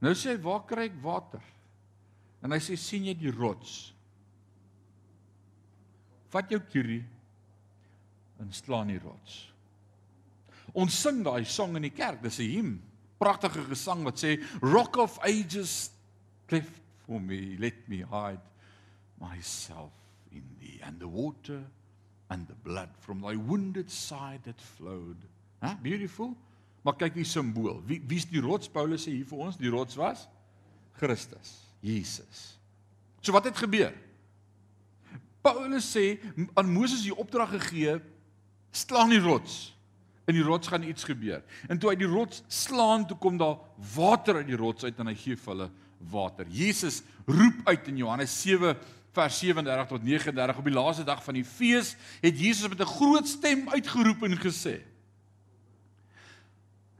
[0.00, 1.42] Nou sê hy, "Waar kry ek water?"
[2.42, 3.92] En hy sê, "Sien jy die rots?
[6.30, 7.04] Vat jou kurie
[8.40, 9.52] en slaan die rots."
[10.72, 12.82] Ons sing daai sang in die kerk, dis 'n him,
[13.18, 15.97] pragtige gesang wat sê, "Rock of ages
[16.48, 18.42] cleft for me, let me hide."
[19.20, 19.92] myself
[20.32, 21.62] in thee and the water
[22.30, 25.16] and the blood from thy wounded side that flowed.
[25.62, 25.74] Huh?
[25.82, 26.36] Beautiful.
[26.82, 27.80] Maar kyk die simbool.
[27.86, 29.56] Wie wie's die rots Paulus sê hier vir ons?
[29.58, 30.28] Die rots was
[30.98, 32.58] Christus, Jesus.
[33.22, 33.92] So wat het gebeur?
[35.42, 36.18] Paulus sê
[36.58, 37.98] aan Moses die opdrag gegee,
[38.74, 39.74] slaan die rots.
[40.28, 41.40] In die rots gaan iets gebeur.
[41.72, 43.56] En toe hy die rots slaan, toe kom daar
[43.94, 45.70] water uit die rots uit en hy gee vir hulle
[46.10, 46.46] water.
[46.48, 48.44] Jesus roep uit in Johannes
[49.12, 52.94] vers 37 tot 39 op die laaste dag van die fees het Jesus met 'n
[52.98, 54.80] groot stem uitgeroep en gesê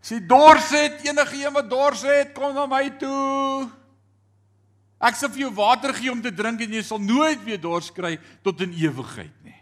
[0.09, 3.69] Sê dors het enige een wat dors het kom na my toe.
[4.99, 7.91] Ek sal vir jou water gee om te drink en jy sal nooit weer dors
[7.93, 9.59] kry tot in ewigheid nie.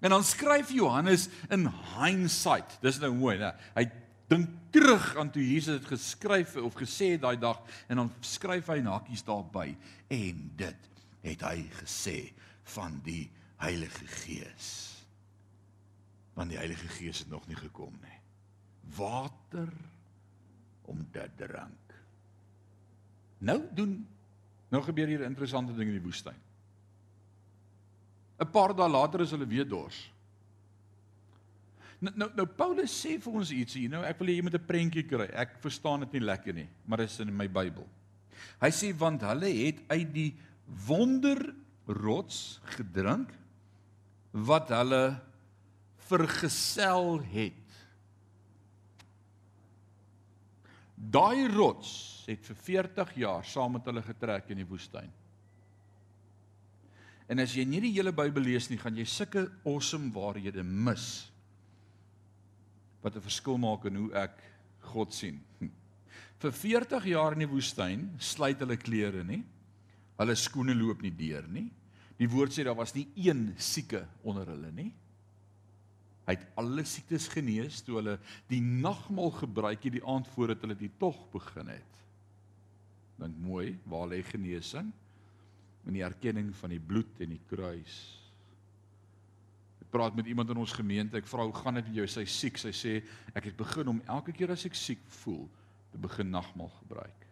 [0.00, 3.54] En dan skryf Johannes in hindsight dis nou mooi né?
[3.76, 3.86] Hy
[4.30, 7.58] dink terug aan toe Jesus dit geskryf of gesê het daai dag
[7.90, 9.72] en dan skryf hy nakies daarby
[10.14, 10.88] en dit
[11.26, 12.18] het hy gesê
[12.76, 13.26] van die
[13.60, 14.68] Heilige Gees.
[16.38, 18.20] Want die Heilige Gees het nog nie gekom nie.
[18.96, 19.68] Water
[20.88, 21.98] om te drink.
[23.44, 23.98] Nou doen
[24.70, 26.38] nou gebeur hier 'n interessante ding in die woestyn.
[28.38, 30.10] 'n Paar dae later is hulle weer dors.
[32.00, 34.66] Nou nou, nou Paulus sê vir ons ietsie, nou ek wil hê jy moet 'n
[34.66, 35.28] prentjie kry.
[35.36, 37.86] Ek verstaan dit nie lekker nie, maar dit is in my Bybel.
[38.60, 40.34] Hy sê want hulle het uit die
[40.86, 43.32] wonderrots gedrink
[44.32, 45.20] wat hulle
[46.08, 47.54] vergesel het.
[50.96, 55.10] Daai rots het vir 40 jaar saam met hulle getrek in die woestyn.
[57.28, 61.29] En as jy nie die hele Bybel lees nie, gaan jy sulke awesome waarhede mis
[63.02, 64.42] wat 'n verskil maak in hoe ek
[64.92, 65.40] God sien.
[66.40, 69.44] Vir 40 jaar in die woestyn sluit hulle klere nie.
[70.18, 71.70] Hulle skoene loop nie deur nie.
[72.20, 74.92] Die woord sê daar was nie een sieke onder hulle nie.
[76.26, 80.76] Hy het alle siektes genees toe hulle die nagmaal gebruik het die aand voordat hulle
[80.78, 81.96] die tog begin het.
[83.20, 84.92] Dink mooi, waar lê genesing?
[85.88, 88.19] In die erkenning van die bloed en die kruis.
[89.90, 92.06] Praat met iemand in ons gemeente, ek vra hoe gaan dit met jou?
[92.10, 92.92] Sy siek, sy sê
[93.34, 95.48] ek het begin om elke keer as ek siek voel
[95.90, 97.26] te begin nagmaal gebruik.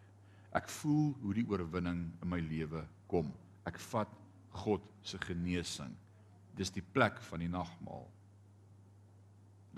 [0.55, 3.29] Ek voel hoe die oorwinning in my lewe kom.
[3.69, 4.11] Ek vat
[4.63, 5.93] God se genesing.
[6.57, 8.07] Dis die plek van die nagmaal.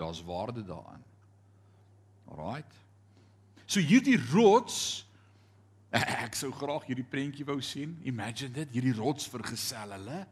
[0.00, 1.04] Daar's waarde daaraan.
[2.32, 2.78] Alraight.
[3.66, 5.04] So hierdie rots
[6.26, 7.98] ek sou graag hierdie prentjie wou sien.
[8.08, 10.22] Imagine dit, hierdie rots vergesel hulle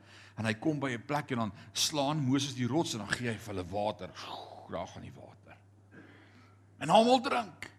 [0.41, 3.29] en hy kom by 'n plek en dan slaan Moses die rots en dan gee
[3.29, 4.11] hy vir hulle water.
[4.71, 5.57] Daar gaan die water.
[6.81, 7.71] En almal drink.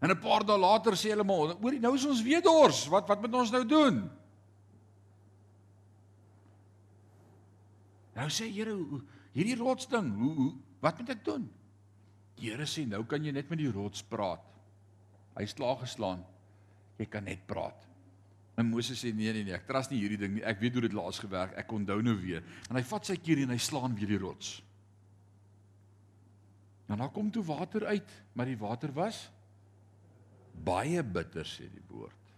[0.00, 2.88] En 'n paar dae later sê hulle maar, "Oor, nou is ons weer dors.
[2.88, 4.10] Wat wat moet ons nou doen?"
[8.14, 11.46] Nou sê Here, hierdie rots ding, hoe hoe Wat moet ek doen?
[12.40, 14.42] Here sê nou kan jy net met die rots praat.
[15.38, 16.20] Hy is klaar geslaan.
[16.98, 17.86] Jy kan net praat.
[18.54, 20.44] En Moses sê nee nee nee, ek trust nie hierdie ding nie.
[20.46, 21.56] Ek weet hoe dit laas gewerk.
[21.58, 22.44] Ek onthou nou weer.
[22.70, 24.60] En hy vat sy keer en hy slaan weer die rots.
[26.86, 29.24] Dan kom toe water uit, maar die water was
[30.64, 32.32] baie bitter sê die woord.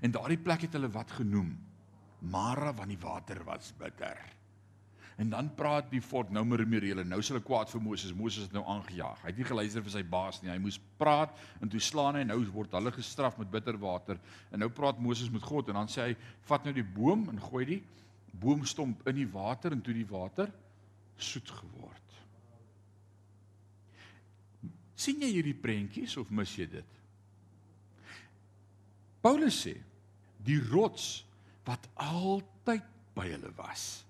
[0.00, 1.50] En daardie plek het hulle wat genoem?
[2.30, 4.16] Mara want die water was bitter.
[5.20, 7.04] En dan praat die volk nou meer meer hulle.
[7.04, 8.14] Nou sê hulle kwaad vir Moses.
[8.16, 9.20] Moses het nou aangejaag.
[9.20, 10.48] Hy het nie geluister vir sy baas nie.
[10.48, 14.20] Hy moes praat en toe slaan hy nou word hulle gestraf met bitter water.
[14.48, 16.16] En nou praat Moses met God en dan sê hy:
[16.48, 17.82] "Vat nou die boom en gooi die
[18.40, 20.52] boomstomp in die water en toe die water
[21.16, 22.00] soet geword."
[25.00, 26.98] sien jy hierdie prentjies of mis jy dit?
[29.24, 29.72] Paulus sê
[30.44, 31.24] die rots
[31.64, 32.84] wat altyd
[33.16, 34.02] by hulle was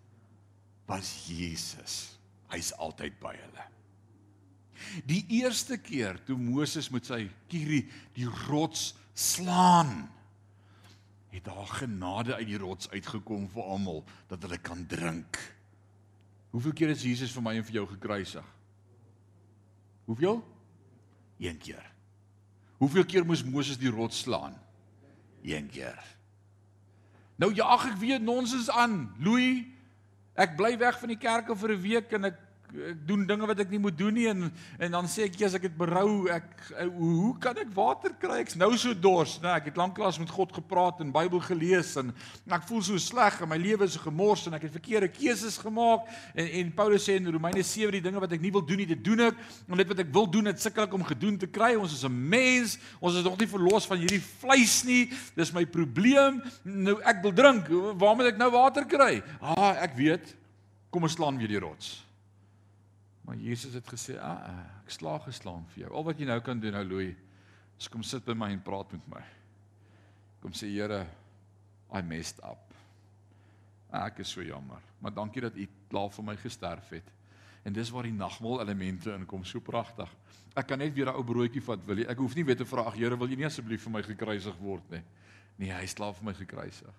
[0.90, 2.18] was Jesus.
[2.50, 3.66] Hy's altyd by hulle.
[5.06, 7.22] Die eerste keer toe Moses met sy
[7.52, 7.84] kierie
[8.16, 10.08] die rots slaan,
[11.30, 14.00] het daar genade uit die rots uitgekom vir almal
[14.32, 15.38] dat hulle kan drink.
[16.50, 18.46] Hoeveel keer is Jesus vir my en vir jou gekruisig?
[20.10, 20.40] Hoeveel?
[21.38, 21.84] Een keer.
[22.80, 24.56] Hoeveel keer moes Moses die rots slaan?
[25.46, 26.00] Een keer.
[27.38, 29.04] Nou jaag ek weer nonsens aan.
[29.22, 29.62] Louis
[30.34, 32.38] Ek bly weg van die kerk vir 'n week en ek
[32.70, 34.46] ek doen dinge wat ek nie moet doen nie en
[34.78, 36.46] en dan sê ek jy's ek het berou ek
[36.94, 38.40] hoe kan ek water kry?
[38.44, 42.12] Ek's nou so dors nee ek het lanklaas met God gepraat en Bybel gelees en
[42.50, 46.06] ek voel so sleg en my lewe is gemors en ek het verkeerde keuses gemaak.
[46.34, 48.90] En en Paulus sê in Romeine 7 die dinge wat ek nie wil doen nie
[48.90, 49.40] dit doen ek.
[49.68, 51.72] En dit wat ek wil doen dit sukkel ek om gedoen te kry.
[51.78, 52.78] Ons is 'n mens.
[53.00, 55.10] Ons is nog nie verlos van hierdie vleis nie.
[55.36, 56.42] Dis my probleem.
[56.64, 57.68] Nou ek wil drink.
[57.98, 59.22] Waar moet ek nou water kry?
[59.40, 60.36] Ah ek weet.
[60.90, 62.09] Kom ons slaan weer die rots
[63.30, 65.94] Maar Jesus het gesê, "Ag, ah, ek slaag geslaan vir jou.
[65.94, 67.16] Al wat jy nou kan doen, nou Louis,
[67.78, 69.22] is kom sit by my en praat met my.
[70.40, 71.06] Kom sê, Here,
[71.94, 72.74] I messed up.
[73.92, 77.12] Ah, ek is so jammer, maar dankie dat U klaar vir my gesterf het."
[77.64, 80.08] En dis waar die nagmaal elemente inkom, so pragtig.
[80.56, 82.06] Ek kan net weer 'n ou broodjie vat, wil jy?
[82.08, 84.58] Ek hoef nie weer te vra, "Ag Here, wil U nie asseblief vir my gekruisig
[84.58, 85.02] word nie?"
[85.56, 86.94] Nee, hy is klaar vir my gekruisig.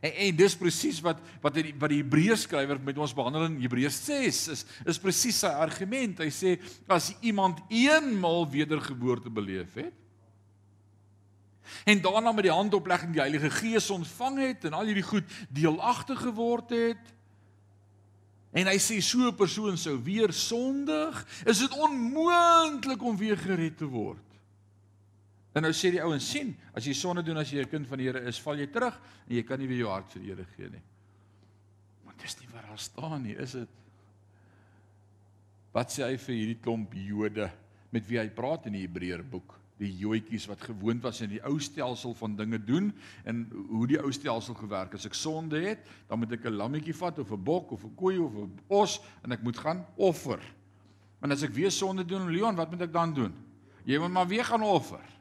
[0.00, 3.60] En, en dis presies wat wat die wat die Hebreërs skrywer met ons behandel in
[3.62, 6.20] Hebreërs 6 is is presies sy argument.
[6.20, 6.56] Hy sê
[6.86, 9.94] as iemand eenmal wedergeboorte beleef het
[11.84, 16.20] en daarna met die handoplegging die Heilige Gees ontvang het en al hierdie goed deelagtig
[16.22, 17.14] geword het
[18.56, 23.76] en hy sê so 'n persoon sou weer sondig, is dit onmoontlik om weer gered
[23.76, 24.22] te word.
[25.56, 27.98] En nou sê die ouens sien, as jy sonde doen as jy 'n kind van
[27.98, 28.94] die Here is, val jy terug
[29.28, 30.82] en jy kan nie weer jou hart vir die Here gee nie.
[32.04, 33.68] Maar dis nie waar daar staan nie, is dit?
[35.72, 37.50] Wat sê hy vir hierdie klomp Jode
[37.90, 39.54] met wie hy praat in die Hebreërboek?
[39.78, 42.92] Die Joodjies wat gewoond was in die ou stelsel van dinge doen
[43.24, 45.00] en hoe die ou stelsel gewerk het.
[45.00, 47.94] As ek sonde het, dan moet ek 'n lammetjie vat of 'n bok of 'n
[47.94, 50.40] koei of 'n os en ek moet gaan offer.
[51.22, 53.34] En as ek weer sonde doen, Leon, wat moet ek dan doen?
[53.84, 55.15] Jy moet maar weer gaan offer.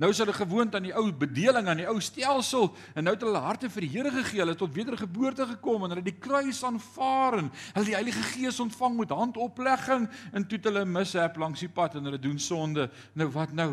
[0.00, 3.24] Nou is hulle gewoond aan die ou bedeling, aan die ou stelsel en nou het
[3.26, 4.40] hulle harte vir die Here gegee.
[4.40, 8.24] Hulle het tot wedergeboorte gekom en hulle het die kruis aanvaar en hulle die Heilige
[8.32, 12.40] Gees ontvang met handoplegging en toe het hulle mishap langs die pad en hulle doen
[12.40, 12.88] sonde.
[13.12, 13.70] Nou wat nou?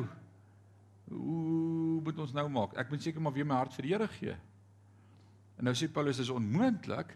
[1.10, 2.76] Hoe moet ons nou maak?
[2.78, 4.36] Ek moet seker maar weer my hart vir die Here gee.
[5.60, 7.16] En nou sê Paulus dis onmoontlik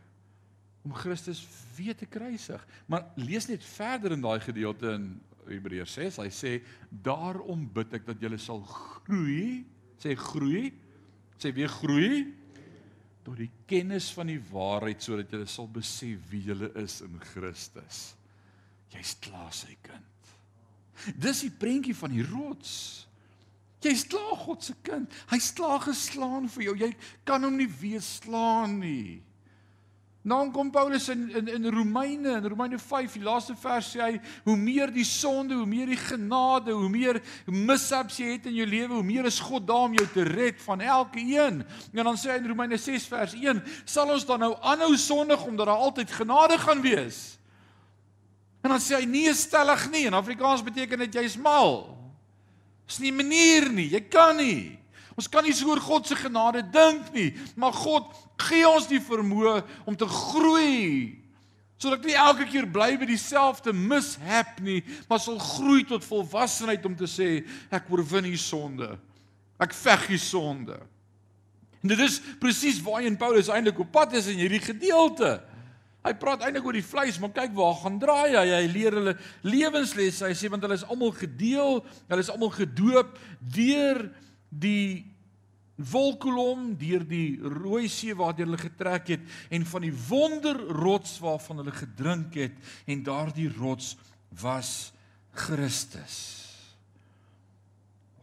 [0.83, 1.43] om Christus
[1.77, 2.63] weer te kruisig.
[2.85, 5.07] Maar lees net verder in daai gedeelte in
[5.49, 6.53] Hebreërs 6, hy sê
[7.05, 9.63] daarom bid ek dat julle sal groei,
[10.01, 10.71] sê groei,
[11.39, 12.23] sê weer groei
[13.23, 18.13] tot die kennis van die waarheid sodat julle sal besef wie julle is in Christus.
[18.93, 20.11] Jy's klaar sy kind.
[21.19, 22.73] Dis die prentjie van die rots.
[23.83, 25.11] Jy's klaar God se kind.
[25.31, 26.75] Hy's klaar geslaan vir jou.
[26.85, 26.91] Jy
[27.27, 29.19] kan hom nie weer slaan nie.
[30.23, 34.11] Nou kom Paulus in in in Romeine, in Romeine 5, die laaste vers sê hy,
[34.45, 37.19] hoe meer die sonde, hoe meer die genade, hoe meer
[37.51, 40.61] mishaps jy het in jou lewe, hoe meer is God daar om jou te red
[40.63, 41.59] van elke een.
[41.91, 45.43] En dan sê hy in Romeine 6 vers 1, sal ons dan nou aanhou sondig
[45.43, 47.19] omdat daar altyd genade gaan wees?
[48.63, 50.05] En dan sê hy nee, stellig nie.
[50.07, 51.81] In Afrikaans beteken dit jy's mal.
[52.87, 53.89] Dis nie manier nie.
[53.91, 54.79] Jy kan nie.
[55.19, 58.09] Ons kan nie so oor God se genade dink nie, maar God
[58.47, 61.19] gee ons die vermoë om te groei.
[61.77, 66.85] Sodat ek nie elke keer bly by dieselfde mishap nie, maar sal groei tot volwassenheid
[66.87, 68.93] om te sê ek oorwin die sonde.
[69.61, 70.79] Ek veg die sonde.
[71.83, 75.35] En dit is presies waarheen Paulus eintlik op pad is in hierdie gedeelte.
[76.03, 78.47] Hy praat eintlik oor die vleis, maar kyk waar gaan draai hy.
[78.49, 79.13] Hy leer hulle
[79.45, 80.25] lewenslesse.
[80.27, 83.13] Hy sê want hulle is almal gedeel, hulle is almal gedoop
[83.55, 84.05] deur
[84.59, 85.13] die
[85.75, 91.73] wolkolom deur die rooi see waardeur hulle getrek het en van die wonderrots waarvan hulle
[91.75, 93.95] gedrink het en daardie rots
[94.41, 94.91] was
[95.33, 96.19] Christus.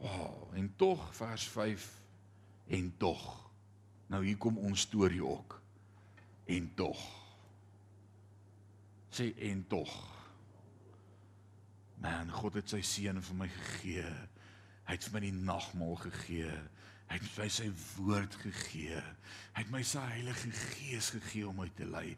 [0.01, 1.89] Wow, en tog vers 5
[2.67, 3.51] en tog.
[4.11, 5.59] Nou hier kom ons storie ook.
[6.51, 7.03] En tog.
[9.11, 9.93] Sê en tog.
[12.01, 14.07] Man, God het sy seun vir my gegee
[14.91, 16.55] Hy het vir my die nagmaal gegee.
[17.07, 18.99] Hy het my sy woord gegee.
[19.55, 22.17] Hy het my sy Heilige Gees gegee om my te lei.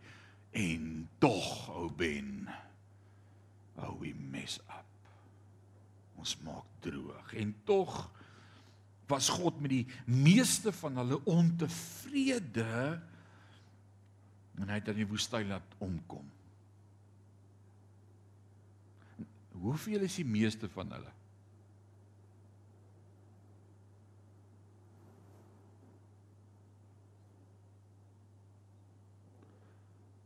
[0.56, 0.86] En
[1.20, 2.48] tog, ou Ben,
[3.76, 4.88] ou we mess up.
[6.16, 7.36] Ons maak droog.
[7.36, 7.92] En tog
[9.12, 12.68] was God met die meeste van hulle ontevrede
[14.62, 16.24] en hy het in die woestyn laat omkom.
[19.60, 21.12] Hoeveel is die meeste van hulle?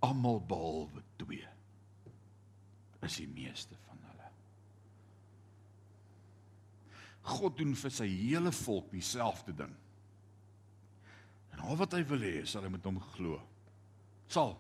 [0.07, 1.43] Almal behalwe 2
[3.07, 4.29] is die meeste van hulle.
[7.37, 9.75] God doen vir sy hele volk dieselfde ding.
[11.55, 13.41] En al wat hy wil hê is dat hy met hom glo.
[14.31, 14.57] Sal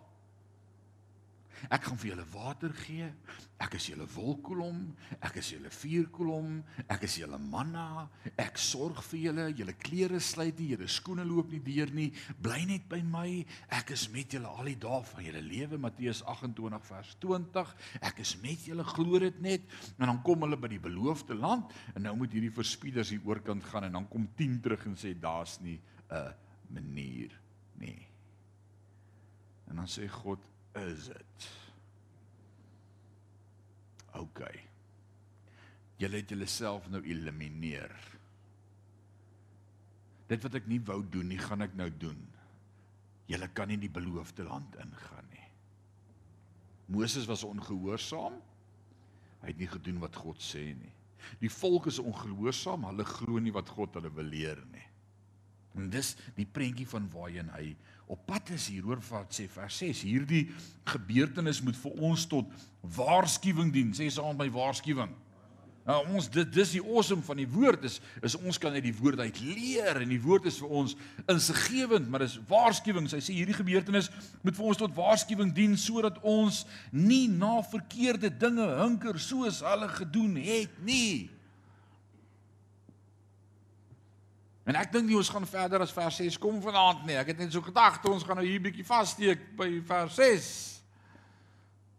[1.72, 3.08] Ek gaan vir julle water gee.
[3.62, 4.82] Ek is julle wolkkolom,
[5.24, 6.58] ek is julle vuurkolom,
[6.92, 8.04] ek is julle manna.
[8.36, 9.46] Ek sorg vir julle.
[9.56, 12.10] Julle klere sluit nie, julle skoene loop nie deur nie.
[12.42, 13.28] Bly net by my.
[13.78, 15.80] Ek is met julle al die dae van julle lewe.
[15.80, 17.74] Matteus 28 vers 20.
[18.10, 19.64] Ek is met julle, glo dit net.
[19.96, 23.64] En dan kom hulle by die beloofde land en nou moet hierdie verspieders hier oorkant
[23.70, 26.34] gaan en dan kom 10 terug en sê daar's nie 'n
[26.68, 27.32] manier
[27.78, 28.06] nie.
[29.68, 30.40] En dan sê God
[30.84, 31.48] is dit?
[34.16, 34.42] OK.
[36.00, 37.92] Julle het julleself nou elimineer.
[40.26, 42.18] Dit wat ek nie wou doen nie, gaan ek nou doen.
[43.30, 45.46] Julle kan nie die beloofde land ingaan nie.
[46.94, 48.36] Moses was ongehoorsaam.
[49.42, 50.92] Hy het nie gedoen wat God sê nie.
[51.40, 54.84] Die volk is ongehoorsaam, hulle glo nie wat God hulle wil leer nie.
[55.76, 57.74] En dis die prentjie van waarheen hy
[58.06, 60.46] op pad is hier hoor wat sê vers 6 hierdie
[60.86, 62.50] gebeurtenis moet vir ons tot
[62.96, 63.90] waarskuwing dien.
[63.96, 65.10] Sê saam my waarskuwing.
[65.86, 68.94] Nou ons dit dis die awesome van die woord is is ons kan uit die
[68.96, 70.96] woord uit leer en die woord is vir ons
[71.30, 73.06] insiggewend maar dis waarskuwing.
[73.10, 74.10] Sy sê hierdie gebeurtenis
[74.42, 79.90] moet vir ons tot waarskuwing dien sodat ons nie na verkeerde dinge hinker soos hulle
[79.98, 81.35] gedoen het nie
[84.66, 87.14] En ek dink nie ons gaan verder as vers 6 kom vanaand nie.
[87.14, 90.48] Ek het net so gedagte ons gaan nou hier bietjie vassteek by vers 6.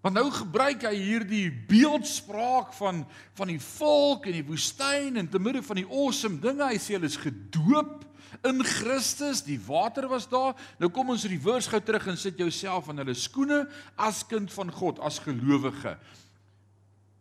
[0.04, 3.02] Want nou gebruik hy hierdie beeldspraak van
[3.40, 6.68] van die volk in die woestyn en te midde van die awesome dinge.
[6.68, 8.04] Hy sê hulle is gedoop
[8.48, 9.46] in Christus.
[9.48, 10.56] Die water was daar.
[10.82, 13.64] Nou kom ons reverse gou terug en sit jouself in hulle skoene
[13.96, 15.96] as kind van God, as gelowige.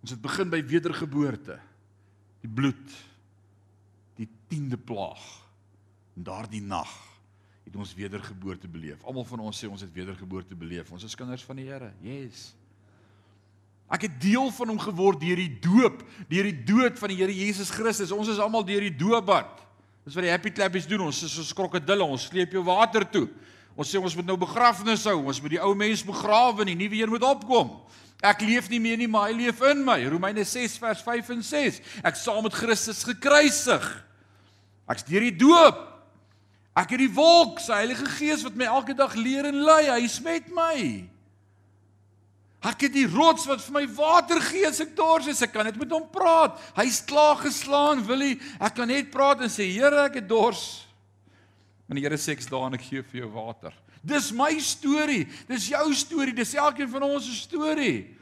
[0.03, 1.61] Ons het begin by wedergeboorte.
[2.43, 2.99] Die bloed
[4.49, 5.23] die 10de plaag.
[6.17, 6.91] En daardie nag
[7.67, 9.03] het ons wedergeboorte beleef.
[9.05, 10.91] Almal van ons sê ons het wedergeboorte beleef.
[10.95, 11.91] Ons is kinders van die Here.
[12.05, 12.53] Yes.
[13.91, 17.35] Ek het deel van hom geword deur die doop, deur die dood van die Here
[17.35, 18.15] Jesus Christus.
[18.15, 19.63] Ons is almal deur die doopbad.
[20.07, 21.09] Dis wat die happy clappies doen.
[21.09, 23.27] Ons is soos krokodille, ons sleep jou water toe.
[23.77, 25.19] Ons sê ons moet nou begrafnis hou.
[25.27, 27.75] Ons moet die ou mens begrawe en die nuwe een moet opkom.
[28.25, 29.99] Ek leef nie meer nie, maar hy leef in my.
[30.09, 31.83] Romeine 6 vers 5 en 6.
[32.07, 33.85] Ek saam met Christus gekruisig.
[34.91, 35.83] Ek's deur die doop.
[36.77, 39.87] Ek het die wolk, sy Heilige Gees wat my elke dag leer en lei.
[39.89, 40.77] Hy's met my.
[42.67, 45.43] Ek het die rots wat vir my water gee as ek dors is.
[45.45, 46.59] Ek kan net met hom praat.
[46.79, 48.35] Hy's klaar geslaan, wil hy.
[48.59, 50.87] Ek kan net praat en sê, "Here, ek het dors."
[51.89, 53.73] En die Here sê ek's daar en ek gee vir jou water.
[54.05, 55.27] Dis my storie.
[55.49, 56.35] Dis jou storie.
[56.35, 58.17] Dis elkeen van ons se storie.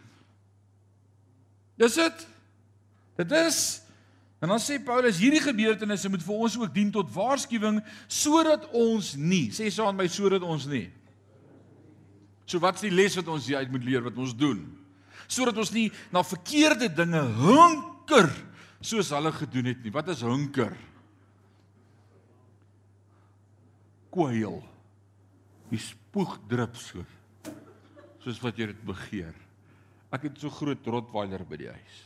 [1.76, 2.26] Dis dit.
[3.16, 3.83] Dit is
[4.44, 7.78] En dan sê Paulus hierdie gebeurtenisse moet vir ons ook dien tot waarskuwing
[8.12, 10.90] sodat ons nie, sê saam met my sodat ons nie.
[12.44, 14.60] So wat's die les wat ons uit moet leer wat ons doen?
[15.32, 18.28] Sodat ons nie na verkeerde dinge hunker
[18.84, 19.94] soos hulle gedoen het nie.
[19.94, 20.76] Wat is hunker?
[24.12, 24.60] Kwyl
[25.72, 27.00] die spoeg drup so
[28.20, 29.32] soos wat jy dit begeer.
[30.12, 32.04] Ek het so groot rotweiler by die huis.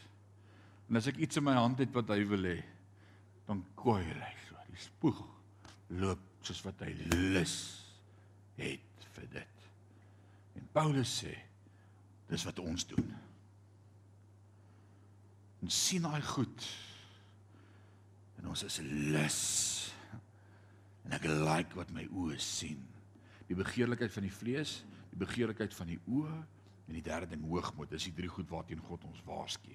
[0.89, 2.59] En as ek iets in my hand het wat hy wil hê,
[3.49, 4.57] dan kwyl hy so.
[4.69, 5.21] Die spoeg
[6.01, 6.93] loop soos wat hy
[7.35, 7.57] lus
[8.59, 9.65] het vir dit.
[10.59, 11.35] En Paulus sê
[12.29, 13.09] dis wat ons doen.
[15.65, 16.69] Ons sien daai goed.
[18.39, 19.41] En ons is lus.
[21.09, 22.85] En ek like wat my oë sien
[23.49, 26.35] die begeerlikheid van die vlees, die begeerlikheid van die oë
[26.89, 27.89] en die derde ding hoogmoed.
[27.91, 29.73] Dis die drie goed waarteen God ons waarsku.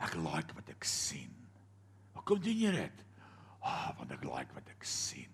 [0.00, 1.32] Ek like wat ek sien.
[2.16, 3.02] Hoe kom doen jy dit?
[3.60, 5.28] Ah, oh, want ek like wat ek sien.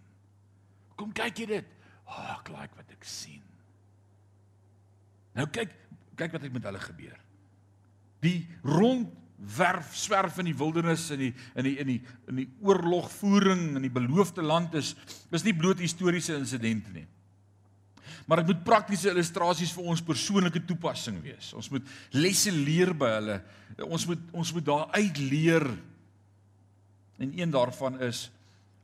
[0.99, 1.77] Kom kyk jy dit?
[2.07, 3.45] Ah, oh, ek like wat ek sien.
[5.37, 5.73] Nou kyk,
[6.19, 7.17] kyk wat het met hulle gebeur.
[8.25, 11.99] Die rond werf swerf in die wildernis in die in die in die
[12.31, 14.95] in die oorlogvoering in die beloofde land is
[15.31, 17.05] is nie bloot historiese insidente nie
[18.27, 21.53] maar dit moet praktiese illustrasies vir ons persoonlike toepassing wees.
[21.57, 21.85] Ons moet
[22.17, 23.41] lesse leer by hulle.
[23.87, 25.67] Ons moet ons moet daar uit leer.
[27.19, 28.29] En een daarvan is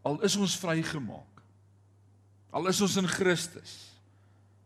[0.02, 1.42] al is ons vrygemaak.
[2.52, 3.92] Al is ons in Christus.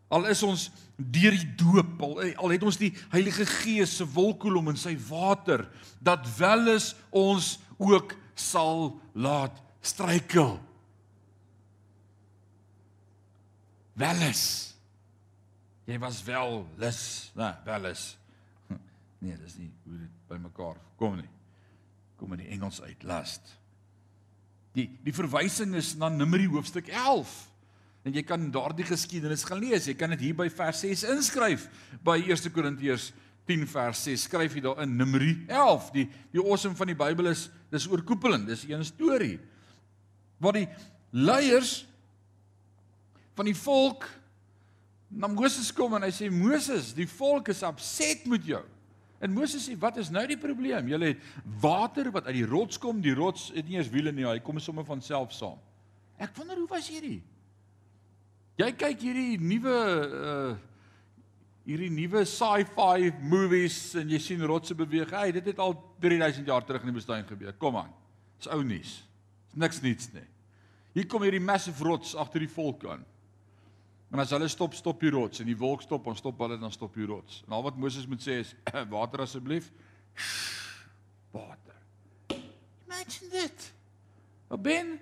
[0.09, 4.71] Al is ons deur die doop, al, al het ons die Heilige Gees se wolkkolom
[4.73, 5.67] in sy water,
[6.01, 10.57] dat wel is ons ook sal laat struikel.
[13.97, 14.45] Welis.
[15.87, 17.03] Jy was wel lus,
[17.39, 18.17] nee, welis.
[19.23, 21.29] Nee, dis nie hoe dit by mekaar kom nie.
[22.21, 23.55] Kom in die Engels uit, last.
[24.77, 27.33] Die die verwysing is na Numeri hoofstuk 11.
[28.07, 29.89] En jy kan daardie geskiedenis gaan lees.
[29.89, 31.65] Jy kan dit hier by vers 6 inskryf
[32.07, 33.09] by 1 Korintiërs
[33.49, 34.27] 10 vers 6.
[34.29, 35.91] Skryf jy daar in Numeri 11.
[35.97, 38.51] Die die awesome van die Bybel is dis oorkoepelend.
[38.51, 39.39] Dis een storie.
[40.43, 40.69] Waar die
[41.17, 41.87] leiers
[43.37, 44.07] van die volk
[45.09, 48.63] na Moses kom en hy sê Moses, die volk is opset met jou.
[49.23, 50.89] En Moses sê, "Wat is nou die probleem?
[50.89, 51.21] Julle het
[51.61, 54.59] water wat uit die rots kom, die rots het nie eens wiele nie, hy kom
[54.59, 55.59] sommer van self saam."
[56.19, 57.23] Ek wonder hoe was hierdie?
[58.57, 59.77] Jy kyk hierdie nuwe
[60.25, 60.57] uh
[61.67, 65.11] hierdie nuwe sci-fi movies en jy sien rotse beweeg.
[65.11, 67.53] Hey, dit het al 3000 jaar terug in die bestaan gebeur.
[67.59, 67.91] Kom aan.
[68.39, 68.93] Dis ou nuus.
[69.51, 70.23] Dis niks niets nie.
[70.95, 73.03] Hier kom hierdie massive rots agter die volk aan.
[74.17, 76.73] En as hulle stop, stop die rots en die wolk stop, dan stop hulle dan
[76.73, 77.43] stop die rots.
[77.45, 78.55] En al wat Moses moet sê is
[78.95, 79.67] water asseblief.
[81.37, 81.75] Water.
[82.87, 83.67] Imagine dit.
[84.49, 84.95] Maar ben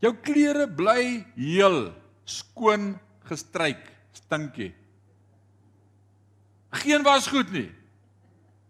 [0.00, 1.02] jou klere bly
[1.36, 1.90] heel
[2.24, 2.94] skoon
[3.28, 3.82] gestryk,
[4.16, 4.70] stinkie.
[6.80, 7.68] Geen was goed nie.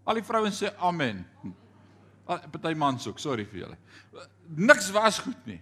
[0.03, 1.23] Al die vrouens sê amen.
[2.27, 3.79] Party mans ook, sorry vir julle.
[4.67, 5.61] Niks was goed nie.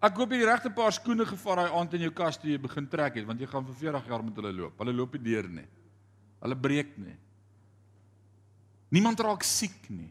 [0.00, 2.86] Ek koop die regte paar skoene gevaar daai aand in jou kas toe jy begin
[2.88, 4.78] trek het want jy gaan vir 40 jaar met hulle loop.
[4.80, 5.66] Hulle loop nie deur nie.
[6.40, 7.16] Hulle breek nie.
[8.96, 10.08] Niemand raak siek nie.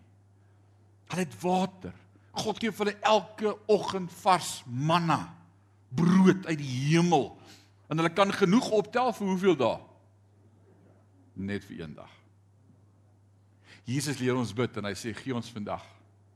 [1.10, 1.98] Hulle het water.
[2.38, 5.24] God gee vir hulle elke oggend vars manna,
[5.90, 7.32] brood uit die hemel.
[7.90, 9.76] En hulle kan genoeg optel vir hoeveel dae?
[11.50, 12.14] Net vir een dag.
[13.90, 15.82] Jesus leer ons bid en hy sê gee ons vandag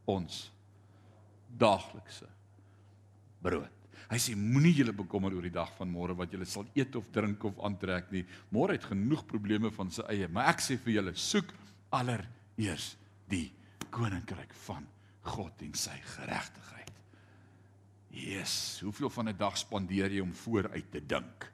[0.09, 0.47] ons
[1.53, 2.25] daaglikse
[3.43, 3.83] brood.
[4.11, 7.07] Hy sê moenie julle bekommer oor die dag van môre wat julle sal eet of
[7.15, 8.23] drink of aantrek nie.
[8.53, 11.53] Môre het genoeg probleme van sy eie, maar ek sê vir julle soek
[11.95, 12.93] allereers
[13.31, 13.47] die
[13.93, 14.85] koninkryk van
[15.33, 16.91] God en sy geregtigheid.
[18.13, 21.49] Yes, hoeveel van 'n dag spandeer jy om vooruit te dink?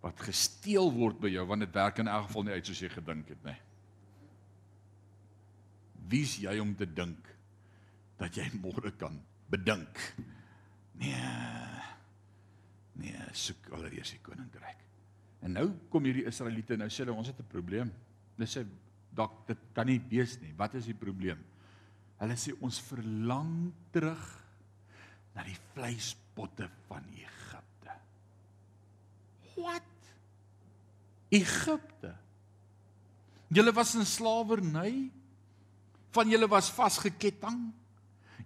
[0.00, 2.88] Wat gesteel word by jou want dit werk in elk geval nie uit soos jy
[2.88, 3.56] gedink het nie.
[6.08, 7.36] Wie's jy om te dink
[8.18, 9.98] dat jy môre kan bedink?
[10.98, 11.48] Nee.
[12.98, 14.82] Nee, soek allereers die koninkryk.
[15.46, 17.92] En nou kom hierdie Israeliete nou sê hulle ons het 'n probleem.
[18.36, 18.66] Hulle sê
[19.14, 20.52] dalk dit kan nie wees nie.
[20.56, 21.38] Wat is die probleem?
[22.18, 24.24] Hulle sê ons verlang terug
[25.34, 27.94] na die vleispotte van Egipte.
[29.56, 29.82] Wat?
[31.30, 32.16] Egipte.
[33.48, 35.10] Julle was in slawerny.
[36.10, 37.72] Van julle was vasgeketting.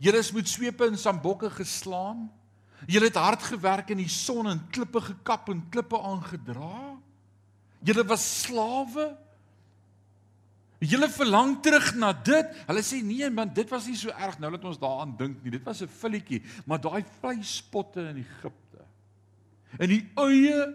[0.02, 2.30] Julle is met swepe en sambokke geslaan.
[2.90, 6.98] Julle het hard gewerk in die son en klippe gekap en klippe aangedra.
[7.82, 9.12] Julle was slawe.
[10.82, 12.56] Julle verlang terug na dit.
[12.66, 15.54] Hulle sê nee man, dit was nie so erg nou dat ons daaraan dink nie.
[15.54, 18.82] Dit was 'n filletjie, maar daai vleispotte in Egipte.
[19.78, 20.74] En die eie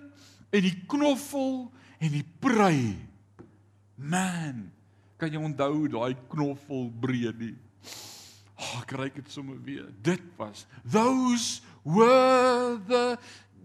[0.49, 2.95] en die knoffel en die prei.
[3.95, 4.71] Man,
[5.17, 7.55] kan jy onthou daai knoffel breed nie?
[8.57, 9.85] Oh, ek ry dit sommer weer.
[10.01, 13.17] Dit was those were the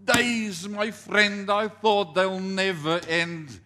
[0.05, 3.59] days my friend I thought they'll never end.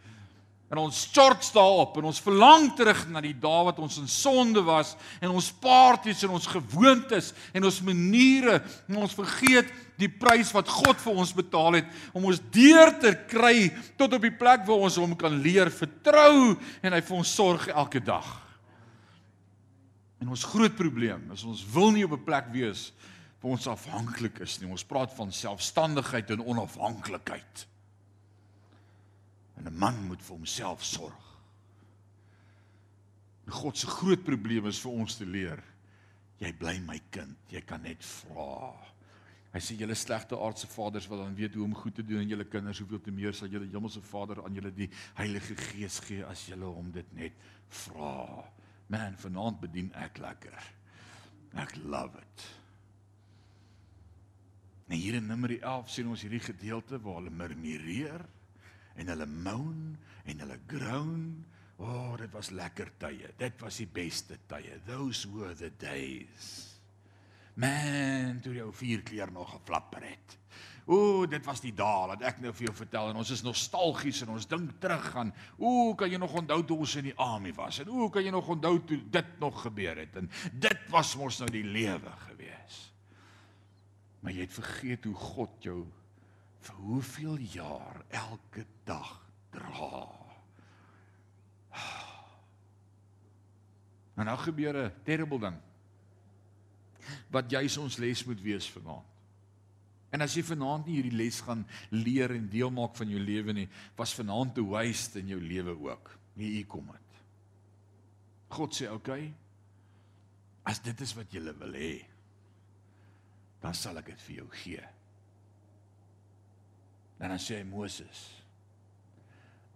[0.68, 4.60] En ons stort daarop en ons verlang terug na die dae wat ons in sonde
[4.68, 8.58] was en ons paartjies en ons gewoontes en ons maniere
[8.90, 13.14] en ons vergeet die prys wat God vir ons betaal het om ons deur te
[13.32, 17.36] kry tot op die plek waar ons hom kan leer vertrou en hy vir ons
[17.40, 18.28] sorg elke dag.
[20.20, 23.17] En ons groot probleem is ons wil nie op 'n plek wees waar
[23.48, 24.70] ons afhanklik is nie.
[24.72, 27.68] Ons praat van selfstandigheid en onafhanklikheid.
[29.58, 31.24] En 'n man moet vir homself sorg.
[33.46, 35.64] En God se groot probleem is vir ons te leer.
[36.38, 37.38] Jy bly my kind.
[37.50, 38.76] Jy kan net vra.
[39.54, 42.28] Hy sê julle slegte aardse vaders wil dan weet hoe om goed te doen aan
[42.30, 46.26] julle kinders, hoeveel te meer sal julle hemelse Vader aan julle die Heilige Gees gee
[46.28, 48.44] as julle hom dit net vra.
[48.92, 50.68] Man, vanaand bedien ek lekker.
[51.64, 52.46] Ek love it.
[54.88, 58.24] En hier in Numeri 11 sien ons hierdie gedeelte waar hulle murmureer
[58.98, 61.28] en hulle moan en hulle groan.
[61.78, 63.34] O, oh, dit was lekker tye.
[63.38, 64.80] Dit was die beste tye.
[64.88, 66.48] Those were the days.
[67.58, 70.38] Man, toe jou vier kleer nog geflapper het.
[70.88, 74.22] O, dit was die dae wat ek nou vir jou vertel en ons is nostalgies
[74.24, 75.34] en ons dink terug aan.
[75.60, 77.82] O, kan jy nog onthou toe ons in die army was?
[77.84, 80.16] En o, kan jy nog onthou toe dit nog gebeur het?
[80.22, 82.86] En dit was mos nou die lewe gewees.
[84.20, 85.82] Maar jy het vergeet hoe God jou
[86.68, 89.12] vir hoeveel jaar elke dag
[89.54, 90.08] dra.
[94.18, 95.58] En nou gebeur 'n terrible ding.
[97.30, 99.06] Wat juis ons les moet wees vanaand.
[100.10, 103.54] En as jy vanaand nie hierdie les gaan leer en deel maak van jou lewe
[103.54, 106.12] nie, was vanaand te waste in jou lewe ook.
[106.34, 107.22] Nee, hier kom dit.
[108.48, 109.12] God sê, "Oké.
[109.12, 109.34] Okay,
[110.64, 112.06] as dit is wat jy wil hê,
[113.68, 114.86] dan sal ek dit vir jou gee."
[117.20, 118.24] En dan sê Moses: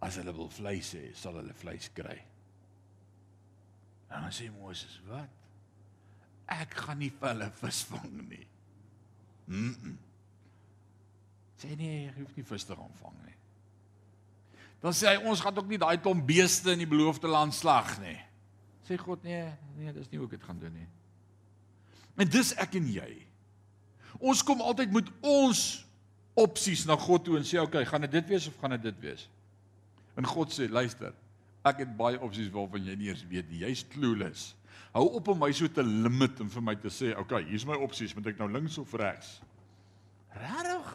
[0.02, 2.18] As hulle wil vleis hê, sal hulle vleis kry.
[4.10, 5.40] En dan sê Moses: Wat?
[6.52, 8.46] Ek gaan nie vir hulle vis vang nie.
[9.46, 9.74] Mm.
[9.74, 9.96] -mm.
[11.62, 13.36] Sê nee, jy hoef nie vis te gaan vang nie.
[14.82, 17.98] Dan sê hy ons gaan ook nie daai klomp beeste in die beloofde land slag
[18.02, 18.18] nie.
[18.88, 19.44] Sê God nee,
[19.76, 20.88] nee, dis nie hoe ek dit gaan doen nie.
[22.18, 23.10] En dis ek en jy.
[24.20, 25.60] Ons kom altyd met ons
[26.34, 29.04] opsies na God toe en sê okay, gaan dit dit wees of gaan dit dit
[29.08, 29.28] wees?
[30.16, 31.14] En God sê, luister,
[31.68, 33.62] ek het baie opsies waarvan jy nie eens weet nie.
[33.64, 34.52] Jy's clueless.
[34.92, 37.78] Hou op om my so te limit en vir my te sê, okay, hier's my
[37.80, 39.38] opsies, moet ek nou links of regs?
[40.36, 40.90] Regtig?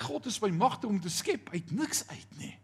[0.00, 2.54] God is by magte om te skep uit niks uit nie.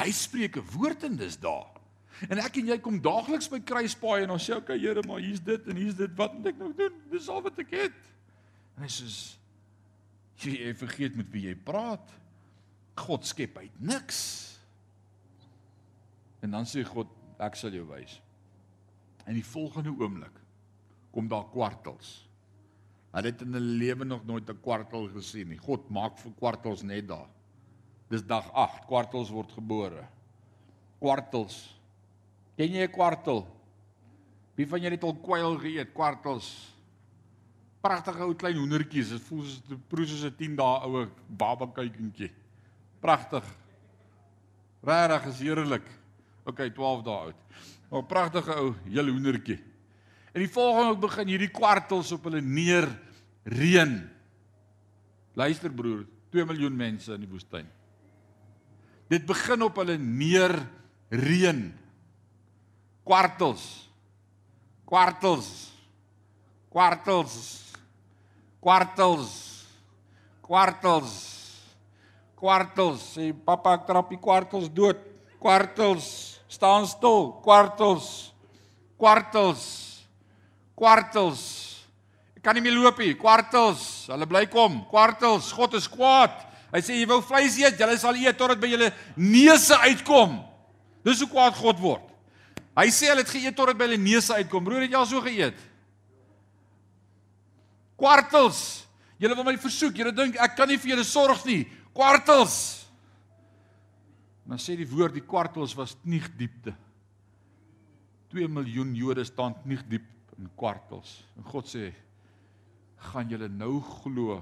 [0.00, 1.68] Hy spreek 'n woord en dis daar.
[2.28, 5.40] En ek en jy kom daagliks by kruispaai en ons sê okay Here, maar hier's
[5.40, 6.10] dit en hier's dit.
[6.16, 6.92] Wat moet ek nou doen?
[7.10, 8.00] Dis al wat ek het.
[8.80, 9.06] En hy sê
[10.40, 12.14] Jy, jy vergeet met wie jy praat.
[12.96, 14.20] God skep uit niks.
[16.40, 18.14] En dan sê God, ek sal jou wys.
[19.28, 20.38] In die volgende oomblik
[21.12, 22.22] kom daar kwartels.
[23.12, 25.58] Hulle het in hulle lewe nog nooit 'n kwartel gesien nie.
[25.58, 27.28] God maak vir kwartels net daar.
[28.08, 30.08] Dis dag 8, kwartels word gebore.
[31.00, 31.76] Kwartels.
[32.56, 33.46] Ken jy 'n kwartel?
[34.56, 35.92] Wie van julle het al kwyl geëet?
[35.92, 36.72] Kwartels
[37.80, 39.14] pragtige ou klein hoendertjies.
[39.14, 42.30] Dit voel soos 'n proes soos 'n 10 dae oue baba kuikentjie.
[43.00, 43.44] Pragtig.
[44.82, 45.86] Regtig is heerlik.
[46.44, 47.36] OK, 12 dae oud.
[47.90, 49.58] Maar pragtige ou hele hoendertjie.
[50.32, 52.86] En die volgende begin hierdie kwartels op hulle neer
[53.44, 54.08] reën.
[55.34, 57.66] Luister broer, 2 miljoen mense in die woestyn.
[59.08, 60.54] Dit begin op hulle neer
[61.10, 61.72] reën.
[63.02, 63.90] Kwartels.
[64.86, 65.72] Kwartels.
[66.70, 67.69] Kwartels.
[68.60, 69.30] Kwartels.
[70.44, 71.14] Kwartels.
[72.36, 73.04] Kwartels.
[73.16, 75.00] Sê pappa ek trap die kwartels dood.
[75.40, 76.38] Kwartels.
[76.50, 77.32] Staan stil.
[77.44, 78.30] Kwartels.
[79.00, 79.64] Kwartels.
[80.76, 81.42] Kwartels.
[82.36, 83.16] Ek kan nie meer loop nie.
[83.16, 84.06] Kwartels.
[84.12, 84.82] Hulle bly kom.
[84.92, 85.48] Kwartels.
[85.56, 86.36] God is kwaad.
[86.70, 90.36] Hy sê jy wou vleis eet, julle sal eet totdat by julle neuse uitkom.
[91.06, 92.04] Dis hoe kwaad God word.
[92.78, 94.62] Hy sê hulle het geëet totdat by hulle neuse uitkom.
[94.64, 95.58] Broer, het jy al so geëet?
[98.00, 98.86] Kwartels.
[99.20, 99.98] Julle wil my versoek.
[100.00, 101.64] Julle dink ek kan nie vir julle sorg nie.
[101.92, 102.56] Kwartels.
[104.48, 106.72] Dan sê die woord die kwartels was nie diepte.
[108.32, 110.06] 2 miljoen Jode staan nie diep
[110.38, 111.20] in kwartels.
[111.36, 111.90] En God sê
[113.10, 114.40] gaan julle nou glo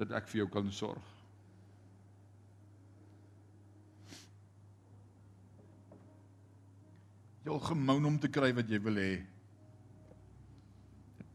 [0.00, 1.04] dat ek vir jou kan sorg.
[7.44, 9.12] Jy al gemoun om te kry wat jy wil hê.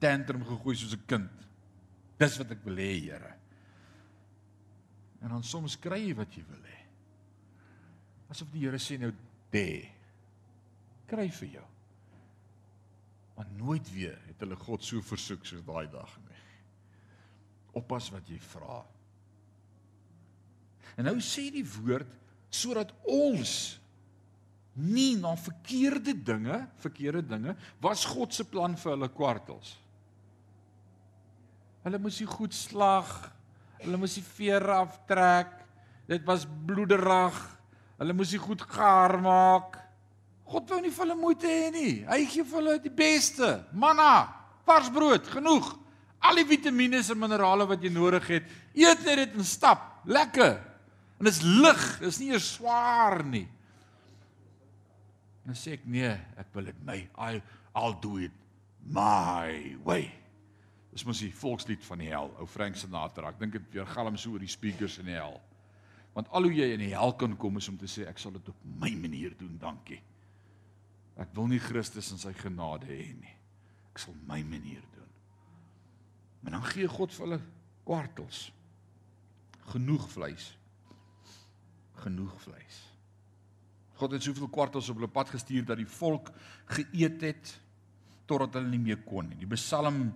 [0.05, 1.31] Tantrum gegooi soos 'n kind.
[2.17, 3.33] Dis wat ek wil hê, Here.
[5.21, 6.79] En dan soms kry jy wat jy wil hê.
[8.29, 9.11] Asof die Here sê nou,
[9.51, 9.89] "Dê.
[11.07, 11.65] Kry vir jou."
[13.35, 16.35] Maar nooit weer het hulle God so versoek soos daai dag nie
[17.75, 18.81] oppas wat jy vra.
[20.95, 22.11] En nou sê die woord
[22.55, 23.75] sodat ons
[24.79, 29.75] nie na verkeerde dinge, verkeerde dinge, was God se plan vir hulle kwartels.
[31.85, 33.09] Hulle moes die goed slag,
[33.83, 35.51] hulle moes die veer aftrek.
[36.09, 37.37] Dit was bloederig.
[37.99, 39.77] Hulle moes die goed gaar maak.
[40.45, 41.93] God wou nie vir hulle moeite hê nie.
[42.09, 43.51] Hy gee vir hulle die beste.
[43.73, 44.27] Manna,
[44.65, 45.71] vars brood, genoeg
[46.25, 48.47] al die vitamiene en minerale wat jy nodig het.
[48.73, 49.85] Eet net dit en stap.
[50.09, 50.57] Lekker.
[51.19, 53.45] En dit is lig, dit is nie eers swaar nie.
[55.45, 56.09] En dan sê ek nee,
[56.41, 57.41] ek wil dit my I
[57.77, 58.33] I'll do it
[58.81, 60.09] my way.
[60.95, 63.33] Dis mos die volkslied van die hel, ou Frank Sinatra.
[63.33, 65.41] Ek dink dit weer galm so oor die speakers in die hel.
[66.15, 68.31] Want al hoe jy in die hel kan kom is om te sê ek sal
[68.37, 69.99] dit op my manier doen, dankie.
[71.19, 73.35] Ek wil nie Christus in sy genade hê nie.
[73.91, 75.11] Ek sal my manier doen.
[76.45, 77.41] En dan gee God vir hulle
[77.87, 78.45] kwartels.
[79.71, 80.49] Genoeg vleis.
[82.03, 82.81] Genoeg vleis.
[83.99, 86.31] God het soveel kwartels op hulle pad gestuur dat die volk
[86.75, 87.53] geëet het
[88.27, 89.39] totdat hulle nie meer kon nie.
[89.39, 90.09] Die Psalm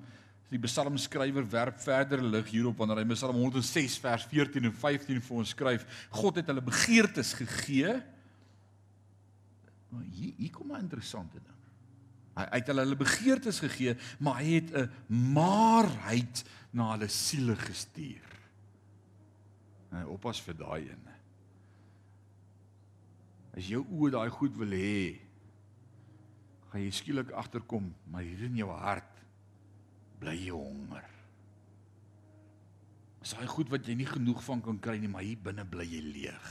[0.49, 5.37] die psalmskrywer werp verder lig hierop wanneer hy Psalm 106 vers 14 en 15 vir
[5.37, 5.85] ons skryf.
[6.09, 7.99] God het hulle begeertes gegee.
[9.89, 11.57] Maar hier hier kom 'n interessante ding.
[12.35, 18.29] Hy het hulle hulle begeertes gegee, maar hy het 'n maarheid na hulle siele gestuur.
[19.91, 21.05] Hy oppas vir daai een.
[23.57, 25.19] As jou oë daai goed wil hê,
[26.69, 29.18] gaan jy skielik agterkom, maar hier in jou hart
[30.19, 31.07] bly jy honger.
[33.23, 35.85] As hy goed wat jy nie genoeg van kan kry nie, maar hier binne bly
[35.87, 36.49] jy leeg.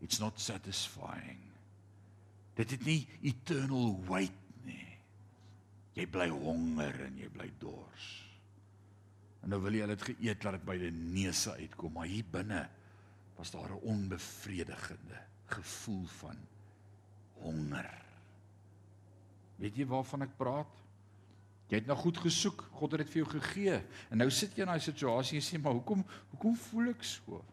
[0.00, 1.40] It's not satisfying.
[2.56, 4.46] Dit het nie eternal weight
[5.96, 8.06] Jy bly honger en jy bly dors.
[9.40, 12.26] En nou wil jy al dit geëet laat dit by die neuse uitkom, maar hier
[12.32, 12.66] binne
[13.38, 16.36] was daar 'n onbevredigende gevoel van
[17.40, 17.90] honger.
[19.56, 20.72] Weet jy waarvan ek praat?
[21.66, 23.80] Jy het nou goed gesoek, God het dit vir jou gegee.
[24.10, 27.44] En nou sit jy in daai situasie en sê, "Maar hoekom hoekom voel ek so?"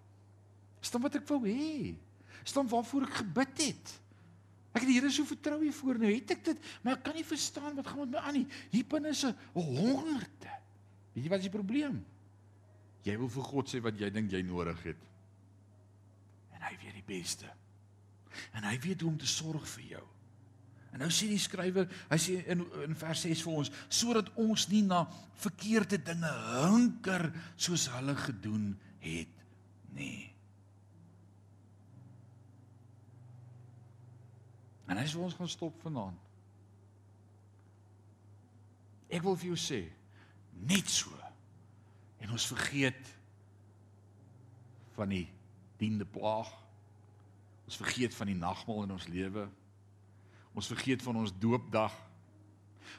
[0.81, 1.95] Staan wat ek wou hê.
[2.43, 3.99] Staan waarvoor ek gebid het.
[4.73, 7.25] Ek het die Here so vertrou hiervoor nou het ek dit, maar ek kan nie
[7.25, 8.47] verstaan wat gaan met my aan nie.
[8.71, 10.51] Hier binne is 'n hongerte.
[11.13, 12.05] Weet jy wat is die probleem?
[13.03, 14.97] Jy wil vir God sê wat jy dink jy nodig het.
[16.55, 17.45] En hy weet die beste.
[18.53, 20.12] En hy weet hoe om te sorg vir jou.
[20.93, 24.67] En nou sê die skrywer, hy sê in in vers 6 vir ons, sodat ons
[24.69, 25.07] nie na
[25.41, 26.29] verkeerde dinge
[26.61, 28.67] hunker soos hulle gedoen
[29.01, 29.41] het
[29.97, 30.29] nie.
[34.85, 36.19] En hy sê ons gaan stop vanaand.
[39.13, 39.81] Ek wil vir jou sê,
[40.69, 41.13] net so.
[42.21, 43.09] En ons vergeet
[44.93, 45.25] van die
[45.81, 46.49] diende plaag.
[47.65, 49.47] Ons vergeet van die nagmaal in ons lewe.
[50.53, 51.93] Ons vergeet van ons doopdag.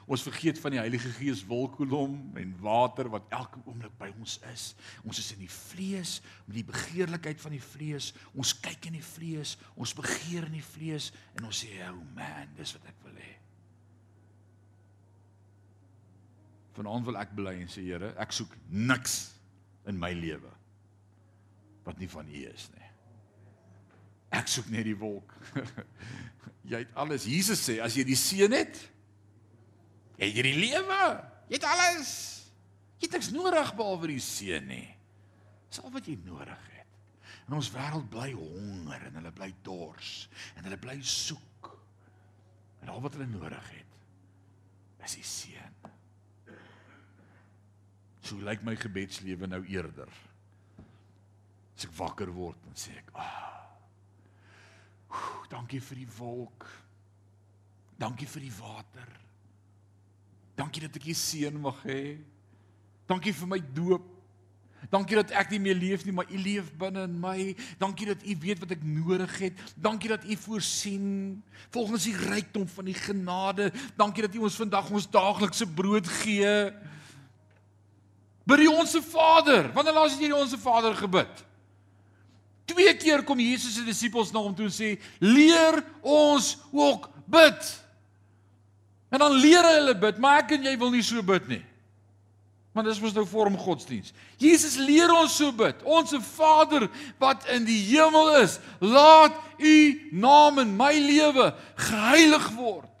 [0.05, 4.65] Ons vergeet van die Heilige Gees wolkolom en water wat elke oomblik by ons is.
[5.07, 8.11] Ons is in die vlees, met die begeerlikheid van die vlees.
[8.35, 12.53] Ons kyk in die vlees, ons begeer in die vlees en ons sê, "Oh man,
[12.57, 13.33] dis wat ek wil hê."
[16.75, 19.33] Vanaand wil ek bely en sê Here, ek soek niks
[19.87, 20.51] in my lewe
[21.85, 22.84] wat nie van U is nie.
[24.35, 25.31] Ek soek net die wolk.
[26.71, 27.27] jy het alles.
[27.29, 28.79] Jesus sê as jy die seën het,
[30.19, 31.01] het jy die lewe.
[31.49, 32.13] Jy het alles.
[32.99, 34.87] Jy het niks nodig behalwe die seën nie.
[35.69, 36.91] Dis al wat jy nodig het.
[37.45, 40.13] En ons wêreld bly honger en hulle bly dors
[40.55, 41.69] en hulle bly soek.
[42.81, 43.83] En al wat hulle nodig het
[45.05, 45.75] is die seën.
[48.25, 50.09] So lyk my gebedslewe nou eerder.
[51.75, 53.21] As ek wakker word, dan sê ek, "Ah.
[53.21, 53.54] Oh,
[55.51, 56.65] dankie vir die wolk.
[57.99, 59.11] Dankie vir die water.
[60.55, 62.17] Dankie dat ek hier seën mag hê.
[63.07, 64.11] Dankie vir my doop.
[64.91, 67.55] Dankie dat ek nie meer leef nie, maar U leef binne in my.
[67.81, 69.63] Dankie dat U weet wat ek nodig het.
[69.81, 71.07] Dankie dat U voorsien
[71.73, 73.71] volgens die rykdom van die genade.
[73.97, 76.53] Dankie dat U ons vandag ons daaglikse brood gee.
[78.45, 79.71] Bid die onsse Vader.
[79.73, 81.45] Wanneer laas het jy die onsse Vader gebid?
[82.65, 87.71] Twee keer kom Jesus se disippels na hom toe en sê: "Leer ons ook bid."
[89.09, 91.63] En dan leer hulle bid, maar ek en jy wil nie so bid nie.
[92.75, 94.11] Want dis mos nou vorm godsdiens.
[94.41, 95.79] Jesus leer ons so bid.
[95.87, 96.89] Onse Vader
[97.21, 99.75] wat in die hemel is, laat U
[100.11, 102.91] naam in my lewe geheilig word.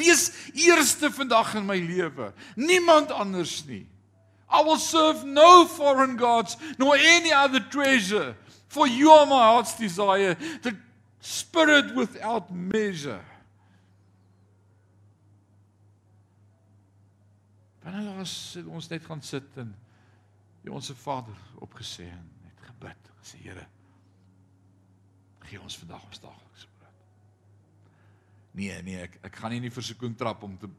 [0.00, 2.30] Wees eerste vandag in my lewe.
[2.56, 3.84] Niemand anders nie.
[4.50, 8.34] I will serve no foreign gods nor any other treasure
[8.68, 10.76] for you are my heart's desire the
[11.20, 13.24] spirit without measure.
[17.82, 19.74] Wanneer laas het ons net gaan sit en
[20.62, 23.66] die onsse Vader opgesê en net gebid gesê Here
[25.50, 27.06] gee ons vandag ons daaglikse brood.
[28.58, 30.70] Nee nee ek ek gaan nie in die versoeking trap om te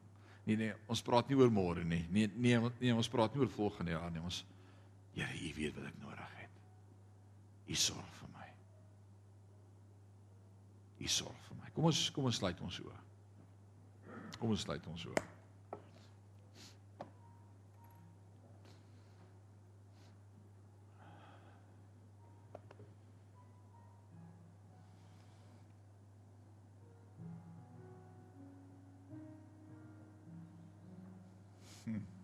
[0.45, 2.01] Nee nee, ons praat nie oor môre nie.
[2.09, 4.23] Nee nee, nee, ons praat nie oor volgende jaar nie.
[4.25, 4.43] Ons
[5.11, 6.59] Here, U weet wat ek nodig het.
[7.67, 8.47] U sorg vir my.
[11.03, 11.71] U sorg vir my.
[11.75, 12.99] Kom ons kom ons sluit ons oë.
[14.39, 15.30] Kom ons sluit ons oë.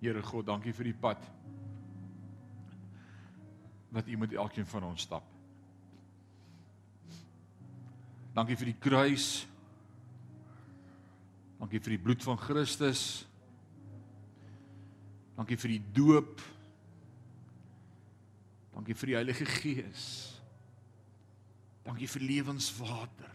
[0.00, 1.18] Here God, dankie vir die pad
[3.90, 5.24] wat U met elkeen van ons stap.
[8.36, 9.46] Dankie vir die kruis.
[11.58, 13.25] Dankie vir die bloed van Christus.
[15.36, 16.40] Dankie vir die doop.
[18.76, 20.04] Dankie vir die Heilige Gees.
[21.86, 23.32] Dankie vir lewenswater.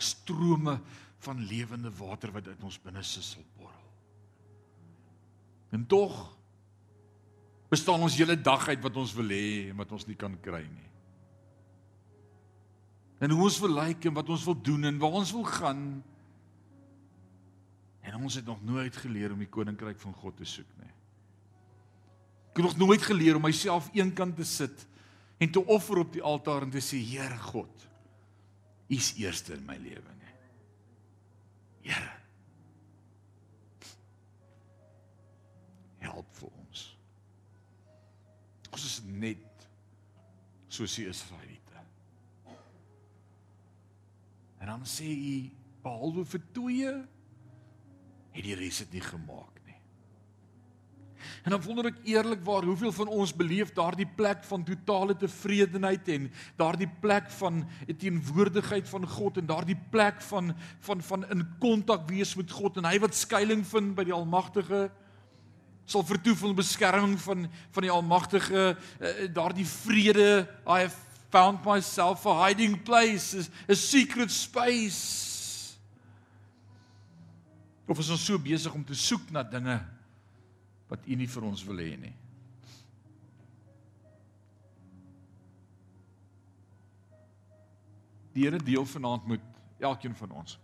[0.00, 0.78] Strome
[1.20, 3.88] van lewende water wat uit ons binneste sal borrel.
[5.70, 6.14] En tog
[7.70, 10.62] bestaan ons hele dag uit wat ons wil hê en wat ons nie kan kry
[10.64, 10.88] nie.
[13.20, 15.44] En hoe ons wil lyk like en wat ons wil doen en waar ons wil
[15.44, 15.82] gaan.
[18.00, 20.94] En ons het nog nooit geleer om die koninkryk van God te soek nie.
[22.50, 24.86] Ek het nog nooit geleer om myself eenkant te sit
[25.40, 27.86] en te offer op die altaar en te sê Here God,
[28.90, 30.34] U is eerste in my lewe nie.
[31.86, 32.16] Here
[36.10, 36.82] help vir ons.
[38.70, 39.66] Ons is net
[40.70, 41.84] soos die Israeliete.
[44.60, 45.36] En dan sê hy
[45.84, 46.92] behalwe vir twee
[48.30, 49.78] het die res dit nie gemaak nie.
[51.44, 56.30] En dan wonder ek eerlikwaar hoeveel van ons beleef daardie plek van totale tevredenheid en
[56.60, 57.62] daardie plek van
[57.98, 60.54] teenwoordigheid van God en daardie plek van
[60.86, 64.88] van van in kontak wees met God en hy wat skuilings vind by die Almagtige
[65.90, 70.96] sal vertoef in beskerming van van die Almagtige, uh, daardie vrede, I have
[71.30, 75.29] found myself a hiding place, a secret space.
[77.90, 79.74] Of is ons so besig om te soek na dinge
[80.90, 82.12] wat U nie vir ons wil hê nie?
[88.30, 89.46] Die Here deel vanaand met
[89.82, 90.54] elkeen van ons.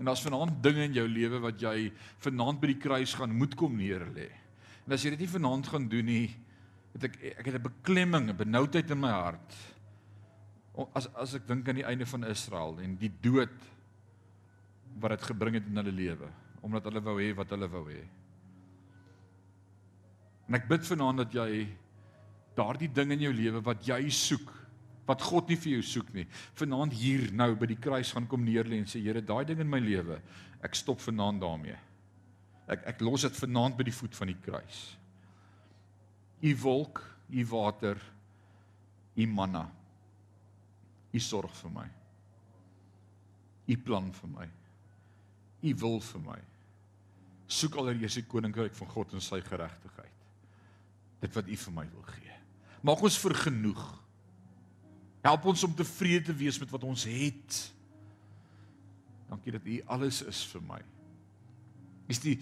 [0.00, 1.92] En daar's vanaand dinge in jou lewe wat jy
[2.24, 4.26] vanaand by die kruis gaan moet kom neer lê.
[4.82, 6.24] En as jy dit nie vanaand gaan doen nie,
[6.96, 9.54] het ek ek het 'n beklemming, 'n benoudheid in my hart.
[10.94, 13.54] As as ek dink aan die einde van Israel en die dood
[15.00, 16.30] wat dit gebring het in hulle lewe
[16.62, 18.02] omdat hulle wou hê wat hulle wou hê.
[20.46, 21.64] En ek bid vanaand dat jy
[22.56, 24.50] daardie ding in jou lewe wat jy soek,
[25.08, 26.26] wat God nie vir jou soek nie,
[26.60, 29.70] vanaand hier nou by die kruis gaan kom neerlê en sê Here, daai ding in
[29.70, 30.20] my lewe,
[30.62, 31.78] ek stop vanaand daarmee.
[32.70, 34.82] Ek ek los dit vanaand by die voet van die kruis.
[36.42, 37.98] U wolk, u water,
[39.18, 39.66] u manna.
[41.12, 41.88] U sorg vir my.
[43.66, 44.48] U plan vir my.
[45.62, 46.38] U wil vir my.
[47.52, 50.22] Soek allereers die koninkryk van God en sy geregtigheid.
[51.22, 52.38] Dit wat U vir my wil gee.
[52.82, 53.82] Maak ons vergenoeg.
[55.22, 57.60] Help ons om tevrede te wees met wat ons het.
[59.30, 60.80] Dankie dat U alles is vir my.
[62.10, 62.40] Is die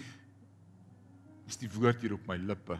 [1.51, 2.77] is die woord hier op my lippe.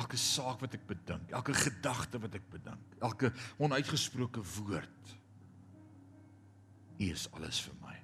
[0.00, 3.28] Elke saak wat ek bedink, elke gedagte wat ek bedink, elke
[3.60, 5.12] onuitgesproke woord.
[6.96, 7.98] U is alles vir my.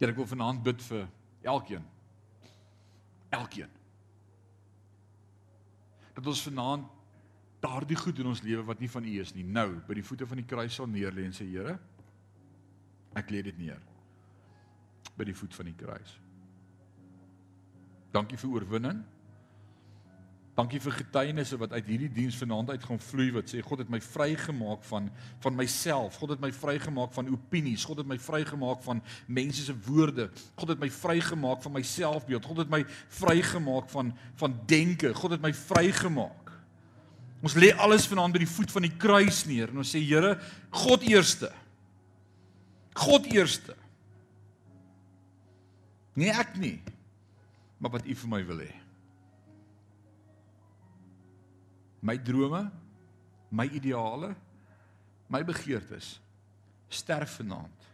[0.00, 1.04] Here ek wil vanaand bid vir
[1.44, 1.84] elkeen.
[3.36, 3.74] Elkeen.
[6.16, 6.88] Dat ons vanaand
[7.60, 10.24] daardie goed in ons lewe wat nie van U is nie, nou by die voete
[10.26, 11.76] van die kruis sal neerlê en sê Here,
[13.20, 13.82] ek lê dit neer
[15.18, 16.14] by die voet van die kruis.
[18.14, 19.02] Dankie vir oorwinning.
[20.60, 23.92] Dankie vir getuienisse wat uit hierdie diens vanaand uit gaan vloei wat sê God het
[23.92, 25.06] my vrygemaak van
[25.40, 26.18] van myself.
[26.20, 27.86] God het my vrygemaak van opinies.
[27.88, 30.26] God het my vrygemaak van mense se woorde.
[30.60, 32.44] God het my vrygemaak van my selfbeeld.
[32.44, 32.82] God het my
[33.22, 35.14] vrygemaak van van denke.
[35.16, 36.52] God het my vrygemaak.
[37.40, 40.34] Ons lê alles vanaand by die voet van die kruis neer en ons sê Here,
[40.82, 41.48] God eerste.
[43.00, 43.78] God eerste.
[46.20, 46.76] Nie ek nie,
[47.80, 48.79] maar wat U vir my wil hê.
[52.00, 52.70] My drome,
[53.50, 54.34] my ideale,
[55.28, 56.16] my begeertes
[56.90, 57.86] sterf vanaand.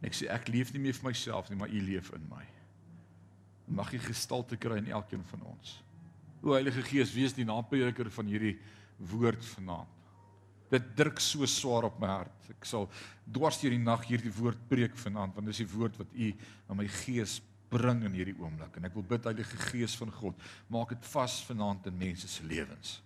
[0.00, 2.44] En ek sê ek leef nie meer vir myself nie, maar U leef in my.
[3.80, 5.78] Mag U gestalte kry in elkeen van ons.
[6.44, 8.58] O Heilige Gees, wees die naprediker van hierdie
[9.10, 9.90] woord vanaand.
[10.70, 12.50] Dit druk so swaar op my hart.
[12.52, 12.86] Ek sal
[13.24, 16.30] dwars deur die nag hierdie woord preek vanaand want dis die woord wat U
[16.68, 17.38] aan my gees
[17.72, 20.38] bring in hierdie oomblik en ek wil bid Heilige Gees van God,
[20.70, 22.98] maak dit vas vanaand in mense se lewens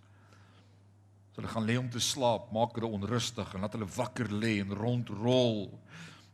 [1.39, 4.75] hulle gaan lê om te slaap, maak hulle onrustig en laat hulle wakker lê en
[4.75, 5.69] rondrol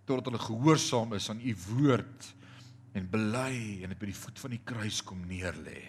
[0.05, 2.27] totdat hulle gehoorsaam is aan u woord
[2.95, 5.81] en bely en dit by die voet van die kruis kom neer lê.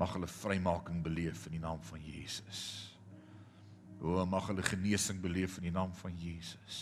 [0.00, 2.62] Mag hulle vrymaking beleef in die naam van Jesus.
[4.00, 6.80] O, mag hulle genesing beleef in die naam van Jesus.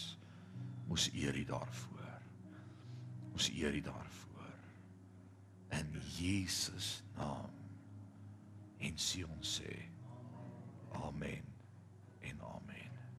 [0.89, 2.15] Ons eer U daarvoor.
[3.35, 4.55] Ons eer U daarvoor.
[5.81, 7.51] In Jesus naam.
[8.79, 9.98] En sien ons sê en
[11.05, 11.58] amen.